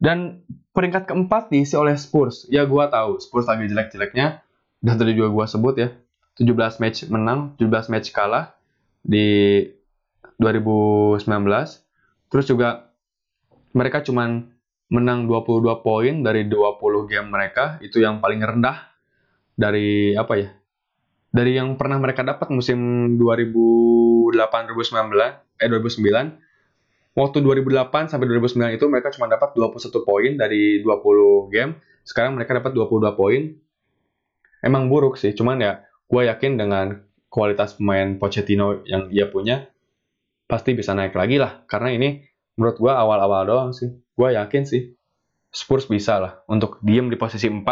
[0.00, 0.40] Dan
[0.72, 2.48] peringkat keempat diisi oleh Spurs.
[2.48, 4.40] Ya gua tahu Spurs lagi jelek-jeleknya
[4.80, 5.92] dan tadi juga gua sebut ya.
[6.40, 8.56] 17 match menang, 17 match kalah
[9.04, 9.60] di
[10.40, 11.20] 2019.
[12.32, 12.88] Terus juga
[13.76, 14.48] mereka cuman
[14.90, 18.90] menang 22 poin dari 20 game mereka, itu yang paling rendah
[19.54, 20.48] dari apa ya?
[21.30, 26.49] Dari yang pernah mereka dapat musim 2008 2019 eh 2009.
[27.18, 31.74] Waktu 2008 sampai 2009 itu mereka cuma dapat 21 poin dari 20 game.
[32.06, 33.42] Sekarang mereka dapat 22 poin.
[34.60, 35.72] Emang buruk sih, cuman ya
[36.06, 37.00] gue yakin dengan
[37.32, 39.72] kualitas pemain Pochettino yang dia punya
[40.44, 41.64] pasti bisa naik lagi lah.
[41.64, 42.20] Karena ini
[42.60, 44.92] menurut gue awal-awal doang sih gue yakin sih
[45.48, 47.64] Spurs bisa lah untuk diem di posisi 4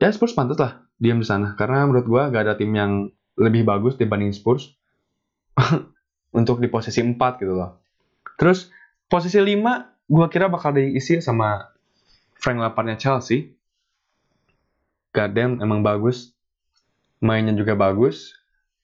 [0.00, 3.68] ya Spurs pantas lah diem di sana karena menurut gue gak ada tim yang lebih
[3.68, 4.72] bagus dibanding Spurs
[6.36, 7.80] untuk di posisi 4 gitu loh.
[8.36, 8.68] Terus
[9.08, 11.72] posisi 5 gue kira bakal diisi sama
[12.36, 13.56] Frank Lampardnya Chelsea.
[15.16, 16.36] Goddamn emang bagus
[17.24, 18.36] mainnya juga bagus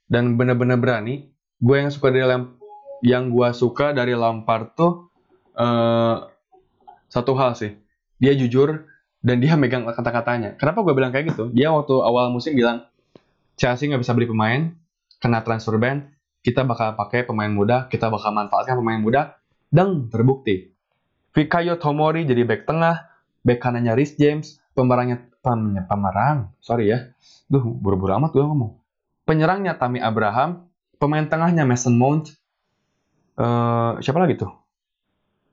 [0.08, 1.28] dan bener-bener berani.
[1.60, 2.58] Gue yang suka dari Lamp
[3.04, 5.12] yang gue suka dari Lampard tuh
[5.54, 6.26] uh,
[7.12, 7.76] satu hal sih.
[8.18, 8.88] Dia jujur
[9.22, 10.56] dan dia megang kata-katanya.
[10.58, 11.52] Kenapa gue bilang kayak gitu?
[11.52, 12.88] Dia waktu awal musim bilang
[13.54, 14.72] Chelsea nggak bisa beli pemain
[15.22, 16.10] kena transfer ban
[16.42, 19.38] kita bakal pakai pemain muda kita bakal manfaatkan pemain muda
[19.72, 20.74] dan terbukti.
[21.32, 23.08] Fikayo Tomori jadi back tengah
[23.40, 27.14] back kanannya Rhys James pemerangnya pem, pemerang sorry ya.
[27.48, 28.76] Duh buru-buru amat gue ngomong.
[29.24, 30.68] Penyerangnya Tammy Abraham
[31.00, 32.34] pemain tengahnya Mason Mount
[33.38, 34.52] uh, siapa lagi tuh?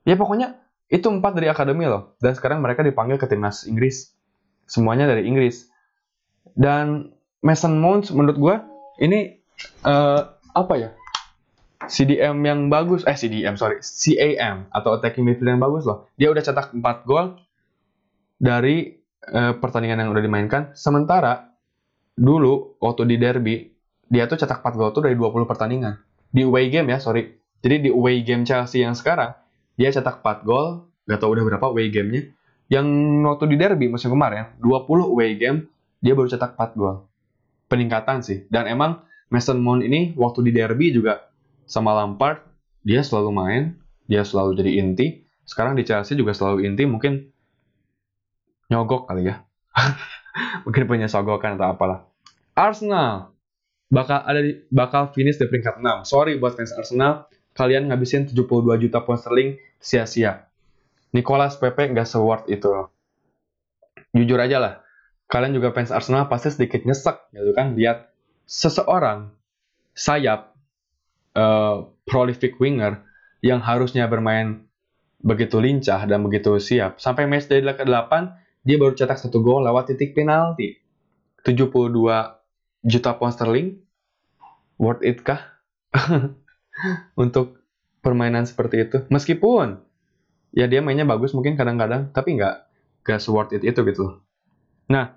[0.04, 2.18] Ya pokoknya itu empat dari akademi loh.
[2.18, 4.10] Dan sekarang mereka dipanggil ke timnas Inggris.
[4.66, 5.70] Semuanya dari Inggris.
[6.58, 8.54] Dan Mason Mount menurut gue
[9.00, 9.38] ini
[9.86, 10.90] uh, apa ya?
[11.88, 13.02] CDM yang bagus.
[13.08, 13.80] Eh CDM sorry.
[13.80, 16.10] CAM atau attacking midfield yang bagus loh.
[16.20, 17.40] Dia udah cetak 4 gol
[18.36, 19.00] dari
[19.32, 20.62] uh, pertandingan yang udah dimainkan.
[20.76, 21.56] Sementara
[22.14, 23.56] dulu waktu di derby
[24.10, 25.96] dia tuh cetak 4 gol tuh dari 20 pertandingan.
[26.28, 27.32] Di away game ya sorry.
[27.60, 29.36] Jadi di away game Chelsea yang sekarang
[29.80, 32.28] dia cetak 4 gol, gak tau udah berapa away gamenya.
[32.68, 32.86] Yang
[33.26, 34.86] waktu di derby musim kemarin, 20
[35.16, 35.72] away game,
[36.04, 37.08] dia baru cetak 4 gol.
[37.66, 38.44] Peningkatan sih.
[38.52, 41.30] Dan emang Mason Mount ini waktu di derby juga
[41.70, 42.42] sama Lampard,
[42.82, 43.62] dia selalu main,
[44.10, 45.22] dia selalu jadi inti.
[45.46, 47.30] Sekarang di Chelsea juga selalu inti, mungkin
[48.66, 49.46] nyogok kali ya.
[50.66, 52.10] mungkin punya sogokan atau apalah.
[52.58, 53.30] Arsenal
[53.90, 56.10] bakal ada di, bakal finish di peringkat 6.
[56.10, 60.50] Sorry buat fans Arsenal, kalian ngabisin 72 juta pound sterling sia-sia.
[61.10, 62.70] Nicolas Pepe nggak se-worth itu
[64.10, 64.72] Jujur aja lah,
[65.30, 68.09] kalian juga fans Arsenal pasti sedikit nyesek gitu kan lihat
[68.50, 69.30] seseorang
[69.94, 70.50] sayap
[71.38, 73.06] uh, prolific winger
[73.46, 74.66] yang harusnya bermain
[75.22, 76.98] begitu lincah dan begitu siap.
[76.98, 78.10] Sampai match day ke-8,
[78.66, 80.82] dia baru cetak satu gol lewat titik penalti.
[81.46, 81.70] 72
[82.84, 83.78] juta pound sterling,
[84.82, 85.62] worth it kah?
[87.22, 87.62] untuk
[88.02, 88.98] permainan seperti itu.
[89.12, 89.78] Meskipun
[90.50, 92.66] ya dia mainnya bagus mungkin kadang-kadang, tapi nggak
[93.06, 94.20] gak worth it itu gitu.
[94.90, 95.16] Nah,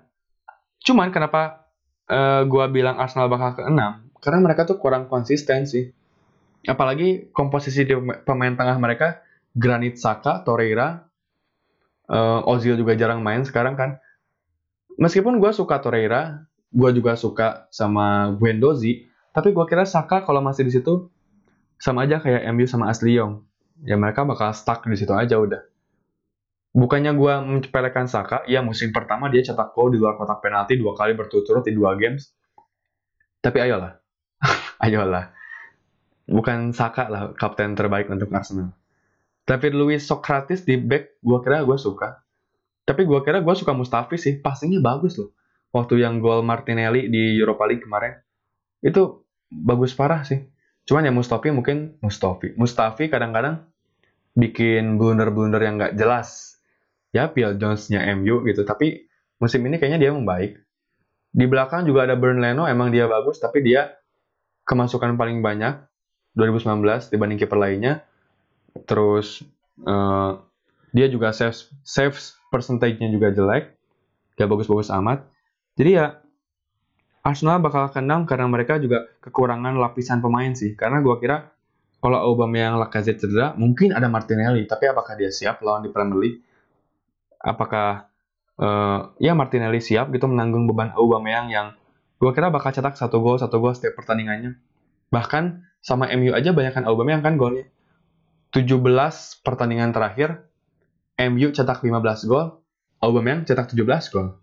[0.84, 1.63] cuman kenapa
[2.08, 3.74] uh, gua bilang Arsenal bakal ke 6?
[4.20, 5.92] Karena mereka tuh kurang konsisten sih.
[6.64, 7.92] Apalagi komposisi di
[8.24, 9.20] pemain tengah mereka
[9.52, 11.04] Granit Saka, Torreira,
[12.08, 14.00] uh, Ozil juga jarang main sekarang kan.
[14.96, 20.64] Meskipun gue suka Torreira, gue juga suka sama Guendouzi, tapi gue kira Saka kalau masih
[20.64, 21.12] di situ
[21.76, 23.44] sama aja kayak MU sama Asli Young.
[23.84, 25.73] Ya mereka bakal stuck di situ aja udah.
[26.74, 30.98] Bukannya gue menyepelekan Saka, ya musim pertama dia cetak gol di luar kotak penalti dua
[30.98, 32.34] kali berturut-turut di dua games.
[33.38, 33.94] Tapi ayolah,
[34.84, 35.30] ayolah
[36.28, 38.72] bukan Saka lah kapten terbaik untuk Arsenal.
[39.44, 42.24] Tapi Luis Socrates di back, gue kira gue suka.
[42.84, 45.36] Tapi gue kira gue suka Mustafi sih, passingnya bagus loh.
[45.72, 48.16] Waktu yang gol Martinelli di Europa League kemarin,
[48.80, 50.48] itu bagus parah sih.
[50.88, 52.56] Cuman ya Mustafi mungkin Mustafi.
[52.56, 53.68] Mustafi kadang-kadang
[54.32, 56.53] bikin blunder-blunder yang gak jelas.
[57.14, 59.06] Ya Phil Jones-nya MU gitu, tapi
[59.38, 60.58] musim ini kayaknya dia membaik.
[61.30, 63.94] Di belakang juga ada Burn Leno, emang dia bagus, tapi dia
[64.66, 65.78] kemasukan paling banyak
[66.34, 66.82] 2019
[67.14, 68.02] dibanding kiper lainnya.
[68.90, 69.46] Terus
[69.86, 70.42] uh,
[70.90, 71.54] dia juga save
[71.86, 72.18] save
[72.50, 73.78] percentage-nya juga jelek,
[74.34, 75.26] gak bagus-bagus amat.
[75.78, 76.18] Jadi ya
[77.24, 80.76] Arsenal bakal kenang karena mereka juga kekurangan lapisan pemain sih.
[80.76, 81.50] Karena gue kira
[82.04, 84.68] kalau Aubameyang Lacazette cedera, mungkin ada Martinelli.
[84.68, 86.38] Tapi apakah dia siap lawan di Premier League?
[87.44, 88.08] Apakah
[88.56, 91.76] uh, ya Martinelli siap gitu menanggung beban Aubameyang yang
[92.16, 94.56] gue kira bakal cetak satu gol satu gol setiap pertandingannya.
[95.12, 97.68] Bahkan sama MU aja banyak kan Aubameyang kan golnya.
[98.56, 98.80] 17
[99.42, 100.46] pertandingan terakhir,
[101.18, 102.62] MU cetak 15 gol,
[103.02, 104.40] Aubameyang cetak 17 gol.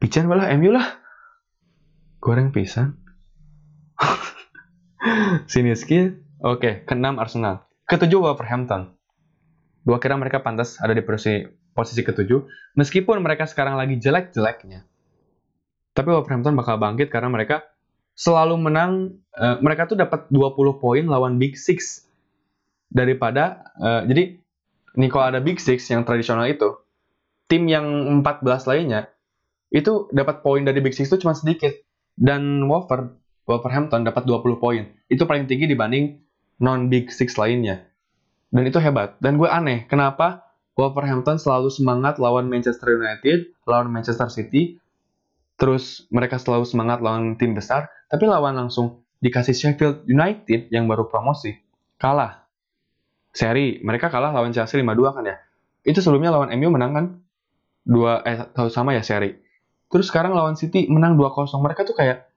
[0.00, 1.00] Pican malah MU lah.
[2.18, 2.96] Goreng pisang.
[5.52, 7.68] Siniski, oke, okay, keenam Arsenal.
[7.84, 8.96] Ketujuh Wolverhampton.
[9.84, 12.46] Gua kira mereka pantas ada di posisi posisi ketujuh,
[12.78, 14.86] meskipun mereka sekarang lagi jelek-jeleknya.
[15.94, 17.66] Tapi Wolverhampton bakal bangkit karena mereka
[18.14, 22.06] selalu menang uh, mereka tuh dapat 20 poin lawan Big Six
[22.86, 24.38] daripada uh, jadi
[24.94, 26.78] nih kalau ada Big Six yang tradisional itu
[27.50, 27.86] tim yang
[28.22, 29.10] 14 lainnya
[29.74, 31.74] itu dapat poin dari Big Six itu cuma sedikit.
[32.14, 33.10] Dan Wolver
[33.50, 34.86] Wolverhampton dapat 20 poin.
[35.10, 36.22] Itu paling tinggi dibanding
[36.62, 37.82] non Big Six lainnya.
[38.54, 39.18] Dan itu hebat.
[39.18, 40.43] Dan gue aneh kenapa
[40.74, 44.78] Wolverhampton selalu semangat lawan Manchester United lawan Manchester City
[45.54, 51.08] terus mereka selalu semangat lawan tim besar tapi lawan langsung dikasih Sheffield United yang baru
[51.08, 51.56] promosi,
[51.96, 52.44] kalah.
[53.34, 55.36] Seri, mereka kalah lawan Chelsea 5-2 kan ya.
[55.80, 57.06] Itu sebelumnya lawan MU menang kan?
[57.82, 59.32] Dua, eh, tahu sama ya seri.
[59.88, 61.56] Terus sekarang lawan City menang 2-0.
[61.58, 62.28] Mereka tuh kayak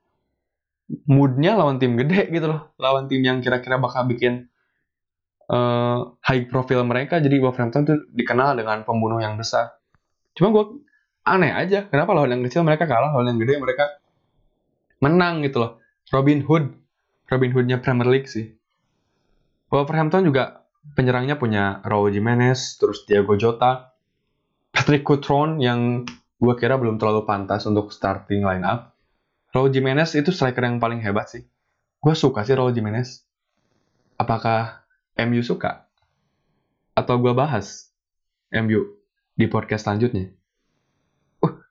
[1.05, 2.71] moodnya lawan tim gede gitu loh.
[2.79, 4.47] Lawan tim yang kira-kira bakal bikin
[5.51, 7.19] uh, high profile mereka.
[7.19, 9.79] Jadi Wolverhampton tuh dikenal dengan pembunuh yang besar.
[10.37, 10.83] Cuma gue
[11.27, 11.87] aneh aja.
[11.87, 13.99] Kenapa lawan yang kecil mereka kalah, lawan yang gede mereka
[15.03, 15.71] menang gitu loh.
[16.09, 16.71] Robin Hood,
[17.27, 18.55] Robin Hoodnya Premier League sih.
[19.67, 20.63] Wolverhampton juga
[20.95, 23.91] penyerangnya punya Raul Jimenez, terus Diego Jota,
[24.71, 26.07] Patrick Cutrone yang
[26.39, 28.95] gue kira belum terlalu pantas untuk starting line up.
[29.51, 31.43] Raul Jimenez itu striker yang paling hebat sih.
[31.99, 33.27] Gue suka sih Raul Jimenez.
[34.15, 34.86] Apakah
[35.17, 35.89] MU suka?
[36.93, 37.89] Atau gue bahas
[38.53, 38.97] MU
[39.33, 40.29] di podcast selanjutnya?
[41.41, 41.61] Uh,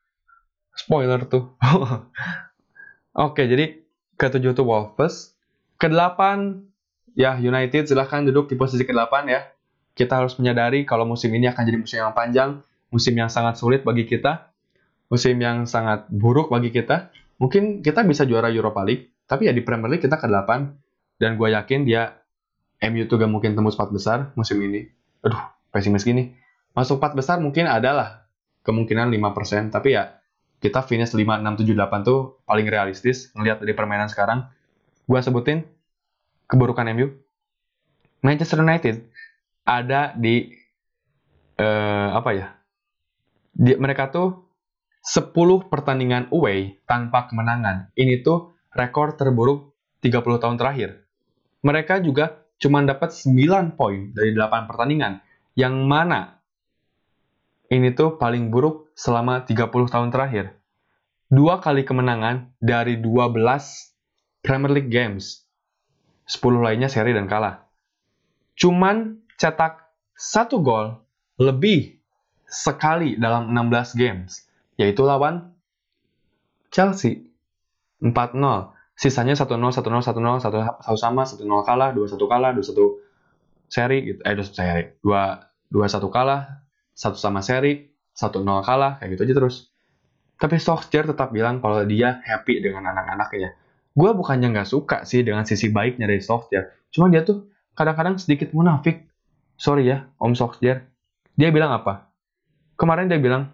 [0.74, 1.55] spoiler tuh.
[3.26, 3.80] Oke, jadi
[4.18, 5.34] ke-7 itu Wolves.
[5.78, 6.18] Ke-8
[7.16, 9.40] ya United silahkan duduk di posisi ke-8 ya.
[9.97, 12.61] Kita harus menyadari kalau musim ini akan jadi musim yang panjang,
[12.92, 14.53] musim yang sangat sulit bagi kita,
[15.09, 17.09] musim yang sangat buruk bagi kita.
[17.40, 20.51] Mungkin kita bisa juara Europa League, tapi ya di Premier League kita ke-8
[21.16, 22.26] dan gue yakin dia
[22.77, 24.89] MU tuh gak mungkin tembus 4 besar musim ini.
[25.24, 25.41] Aduh,
[25.72, 26.37] pesimis gini.
[26.77, 28.29] Masuk 4 besar mungkin adalah
[28.66, 30.20] kemungkinan 5%, tapi ya
[30.61, 34.49] kita finish 5, 6, 7, 8 tuh paling realistis ngelihat dari permainan sekarang.
[35.07, 35.64] Gua sebutin
[36.51, 37.14] keburukan MU.
[38.20, 39.07] Manchester United
[39.62, 40.51] ada di
[41.62, 42.47] uh, apa ya?
[43.57, 44.47] Di, mereka tuh
[45.07, 45.33] 10
[45.70, 47.95] pertandingan away tanpa kemenangan.
[47.95, 49.72] Ini tuh rekor terburuk
[50.03, 51.07] 30 tahun terakhir.
[51.62, 55.20] Mereka juga cuma dapat 9 poin dari 8 pertandingan.
[55.57, 56.20] Yang mana
[57.72, 60.54] ini tuh paling buruk selama 30 tahun terakhir.
[61.26, 63.34] Dua kali kemenangan dari 12
[64.46, 65.42] Premier League Games.
[66.26, 67.66] 10 lainnya seri dan kalah.
[68.54, 70.96] Cuman cetak satu gol
[71.36, 71.98] lebih
[72.46, 74.46] sekali dalam 16 games,
[74.78, 75.52] yaitu lawan
[76.70, 77.26] Chelsea.
[78.00, 78.76] 4-0.
[78.97, 83.05] Sisanya 1-0, 1-0, 1-0, 1 sama, 1-0 kalah, 2-1 kalah, 2-1
[83.68, 84.20] seri gitu.
[84.24, 84.84] Eh, 2 seri.
[85.05, 86.64] 2 2-1 kalah,
[86.97, 89.57] satu sama seri, 1-0 kalah, kayak gitu aja terus.
[90.36, 93.57] Tapi Solskjaer tetap bilang kalau dia happy dengan anak-anaknya.
[93.97, 96.92] Gue bukannya nggak suka sih dengan sisi baiknya dari Solskjaer.
[96.92, 99.09] Cuma dia tuh kadang-kadang sedikit munafik.
[99.57, 100.84] Sorry ya, Om Solskjaer.
[101.36, 102.12] Dia bilang apa?
[102.76, 103.49] Kemarin dia bilang,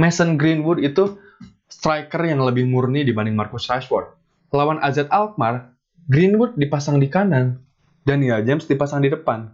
[0.00, 1.20] Mason Greenwood itu
[1.68, 4.15] striker yang lebih murni dibanding Marcus Rashford.
[4.54, 5.74] Lawan AZ Alkmaar,
[6.06, 7.66] Greenwood dipasang di kanan,
[8.06, 9.50] Daniel James dipasang di depan.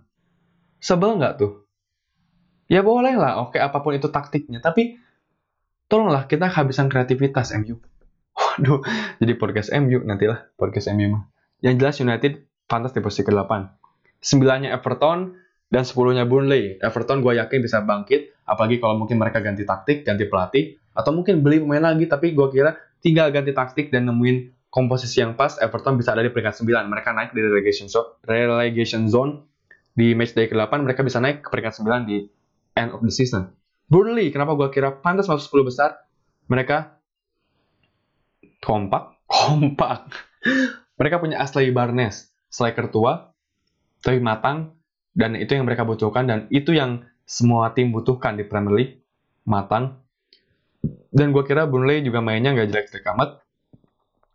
[0.82, 1.64] Sebel nggak tuh?
[2.68, 4.60] Ya boleh lah, oke apa pun itu taktiknya.
[4.60, 5.00] Tapi
[5.88, 7.80] tolonglah kita kehabisan kreativitas MU.
[8.36, 8.84] Waduh,
[9.20, 11.22] jadi podcast MU nantilah podcast MU mah.
[11.64, 12.32] Yang jelas United
[12.68, 13.52] pantas di posisi ke-8.
[14.20, 15.36] Sembilannya Everton
[15.72, 16.76] dan sepuluhnya Burnley.
[16.80, 21.40] Everton gue yakin bisa bangkit, apalagi kalau mungkin mereka ganti taktik, ganti pelatih, atau mungkin
[21.40, 26.00] beli pemain lagi, tapi gue kira tinggal ganti taktik dan nemuin komposisi yang pas, Everton
[26.00, 26.88] bisa ada di peringkat 9.
[26.88, 29.44] Mereka naik di relegation zone, relegation zone
[29.92, 32.24] di match day ke-8, mereka bisa naik ke peringkat 9 di
[32.72, 33.52] end of the season.
[33.92, 35.90] Burnley, kenapa gue kira pantas masuk 10 besar?
[36.48, 36.96] Mereka
[38.64, 40.08] kompak, kompak.
[40.96, 43.36] mereka punya Ashley Barnes, striker tua,
[44.00, 44.72] tapi matang,
[45.12, 48.94] dan itu yang mereka butuhkan, dan itu yang semua tim butuhkan di Premier League,
[49.44, 50.00] matang.
[51.12, 53.41] Dan gue kira Burnley juga mainnya nggak jelek-jelek amat.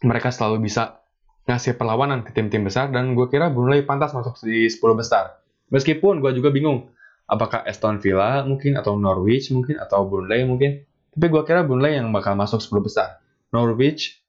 [0.05, 1.01] Mereka selalu bisa
[1.47, 5.41] ngasih perlawanan ke tim-tim besar, dan gue kira Burnley pantas masuk di 10 besar.
[5.71, 6.91] Meskipun gue juga bingung,
[7.25, 10.83] apakah Aston Villa mungkin, atau Norwich mungkin, atau Burnley mungkin.
[11.15, 13.09] Tapi gue kira Burnley yang bakal masuk 10 besar.
[13.49, 14.21] Norwich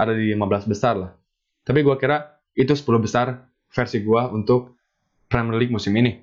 [0.00, 1.12] ada di 15 besar lah.
[1.62, 4.74] Tapi gue kira itu 10 besar versi gue untuk
[5.30, 6.22] Premier League musim ini.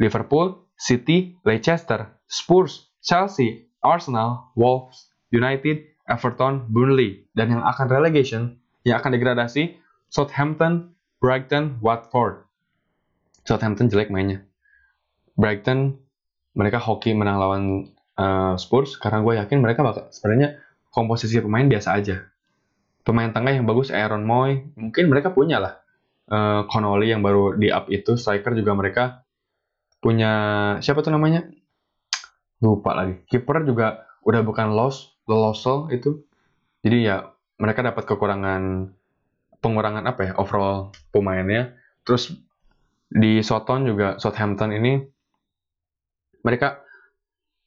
[0.00, 8.98] Liverpool, City, Leicester, Spurs, Chelsea, Arsenal, Wolves, United, Everton, Burnley, dan yang akan relegation, yang
[8.98, 9.78] akan degradasi,
[10.10, 10.92] Southampton,
[11.22, 12.44] Brighton, Watford.
[13.46, 14.42] Southampton jelek mainnya.
[15.38, 15.98] Brighton,
[16.52, 17.62] mereka hoki menang lawan
[18.18, 20.58] uh, Spurs, karena gue yakin mereka bakal sebenarnya
[20.92, 22.28] komposisi pemain biasa aja.
[23.02, 25.74] Pemain tengah yang bagus Aaron Moy, mungkin mereka punya lah.
[26.30, 29.04] Uh, Connolly yang baru di up itu, striker juga mereka
[30.02, 30.32] punya
[30.82, 31.46] siapa tuh namanya?
[32.62, 33.22] Lupa lagi.
[33.26, 36.22] Kiper juga udah bukan Los, Losel itu.
[36.82, 38.90] Jadi ya mereka dapat kekurangan
[39.62, 41.78] pengurangan apa ya overall pemainnya.
[42.02, 42.34] Terus
[43.12, 44.98] di Soton juga Southampton ini
[46.42, 46.82] mereka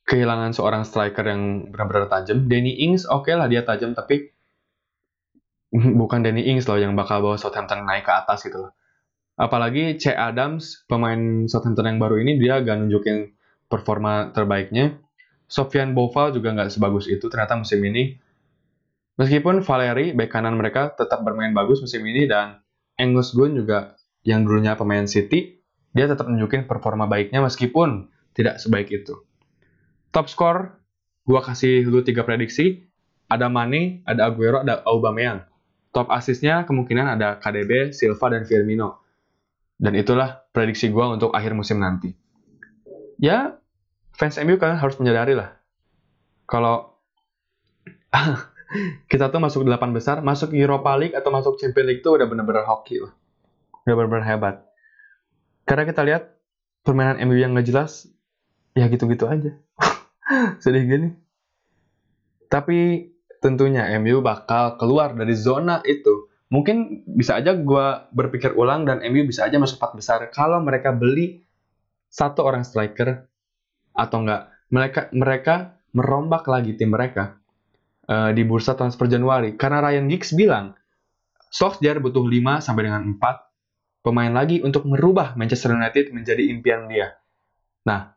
[0.05, 2.45] kehilangan seorang striker yang benar-benar tajam.
[2.45, 4.35] Danny Ings oke okay lah dia tajam tapi
[6.01, 8.71] bukan Danny Ings loh yang bakal bawa Southampton naik ke atas gitu loh.
[9.35, 10.15] Apalagi C.
[10.15, 13.35] Adams, pemain Southampton yang baru ini dia gak nunjukin
[13.67, 14.95] performa terbaiknya.
[15.45, 18.17] Sofian Boval juga nggak sebagus itu ternyata musim ini.
[19.15, 22.59] Meskipun Valeri, bek kanan mereka tetap bermain bagus musim ini dan
[22.99, 23.95] Angus Gunn juga
[24.27, 25.61] yang dulunya pemain City,
[25.95, 29.23] dia tetap nunjukin performa baiknya meskipun tidak sebaik itu.
[30.11, 30.75] Top score,
[31.23, 32.83] gua kasih dulu tiga prediksi.
[33.25, 35.49] Ada Mane, ada Aguero, ada Aubameyang.
[35.89, 39.01] Top asisnya kemungkinan ada KDB, Silva, dan Firmino.
[39.79, 42.13] Dan itulah prediksi gua untuk akhir musim nanti.
[43.17, 43.57] Ya,
[44.15, 45.59] fans MU kalian harus menyadari lah.
[46.47, 46.95] Kalau
[49.11, 52.63] kita tuh masuk 8 besar, masuk Europa League atau masuk Champions League itu udah bener-bener
[52.63, 53.13] hoki lah.
[53.85, 54.55] Udah bener-bener hebat.
[55.67, 56.23] Karena kita lihat
[56.85, 58.07] permainan MU yang nggak jelas,
[58.77, 59.51] ya gitu-gitu aja.
[60.63, 61.09] Sedih gini.
[62.47, 63.11] Tapi
[63.43, 66.31] tentunya MU bakal keluar dari zona itu.
[66.53, 70.93] Mungkin bisa aja gue berpikir ulang dan MU bisa aja masuk 4 besar kalau mereka
[70.93, 71.41] beli
[72.07, 73.25] satu orang striker
[73.95, 75.55] atau enggak mereka mereka
[75.95, 77.39] merombak lagi tim mereka
[78.11, 80.75] uh, di bursa transfer Januari karena Ryan Giggs bilang
[81.55, 87.15] Solskjaer butuh 5 sampai dengan 4 pemain lagi untuk merubah Manchester United menjadi impian dia.
[87.87, 88.11] Nah,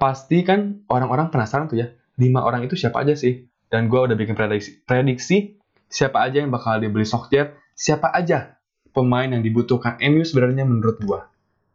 [0.00, 3.44] pasti kan orang-orang penasaran tuh ya, 5 orang itu siapa aja sih?
[3.68, 5.60] Dan gue udah bikin prediksi, prediksi
[5.92, 8.56] siapa aja yang bakal dibeli Solskjaer, siapa aja
[8.96, 11.20] pemain yang dibutuhkan MU sebenarnya menurut gue.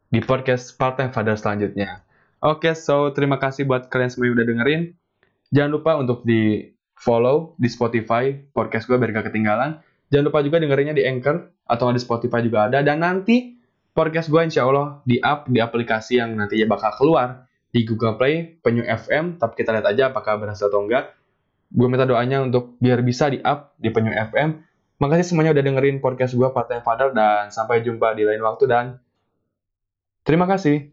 [0.10, 2.06] Di podcast Part-Time Father selanjutnya.
[2.43, 4.81] Oke, okay, so terima kasih buat kalian semua yang udah dengerin.
[5.55, 9.79] Jangan lupa untuk di follow di Spotify podcast gue biar gak ketinggalan.
[10.11, 12.83] Jangan lupa juga dengerinnya di Anchor atau di Spotify juga ada.
[12.83, 13.55] Dan nanti
[13.95, 18.59] podcast gue insya Allah di up di aplikasi yang nantinya bakal keluar di Google Play,
[18.59, 19.39] Penyu FM.
[19.39, 21.15] Tapi kita lihat aja apakah berhasil atau enggak.
[21.71, 24.59] Gue minta doanya untuk biar bisa di up di Penyu FM.
[24.99, 26.83] Makasih semuanya udah dengerin podcast gue Part Time
[27.15, 28.99] dan sampai jumpa di lain waktu dan
[30.27, 30.91] terima kasih.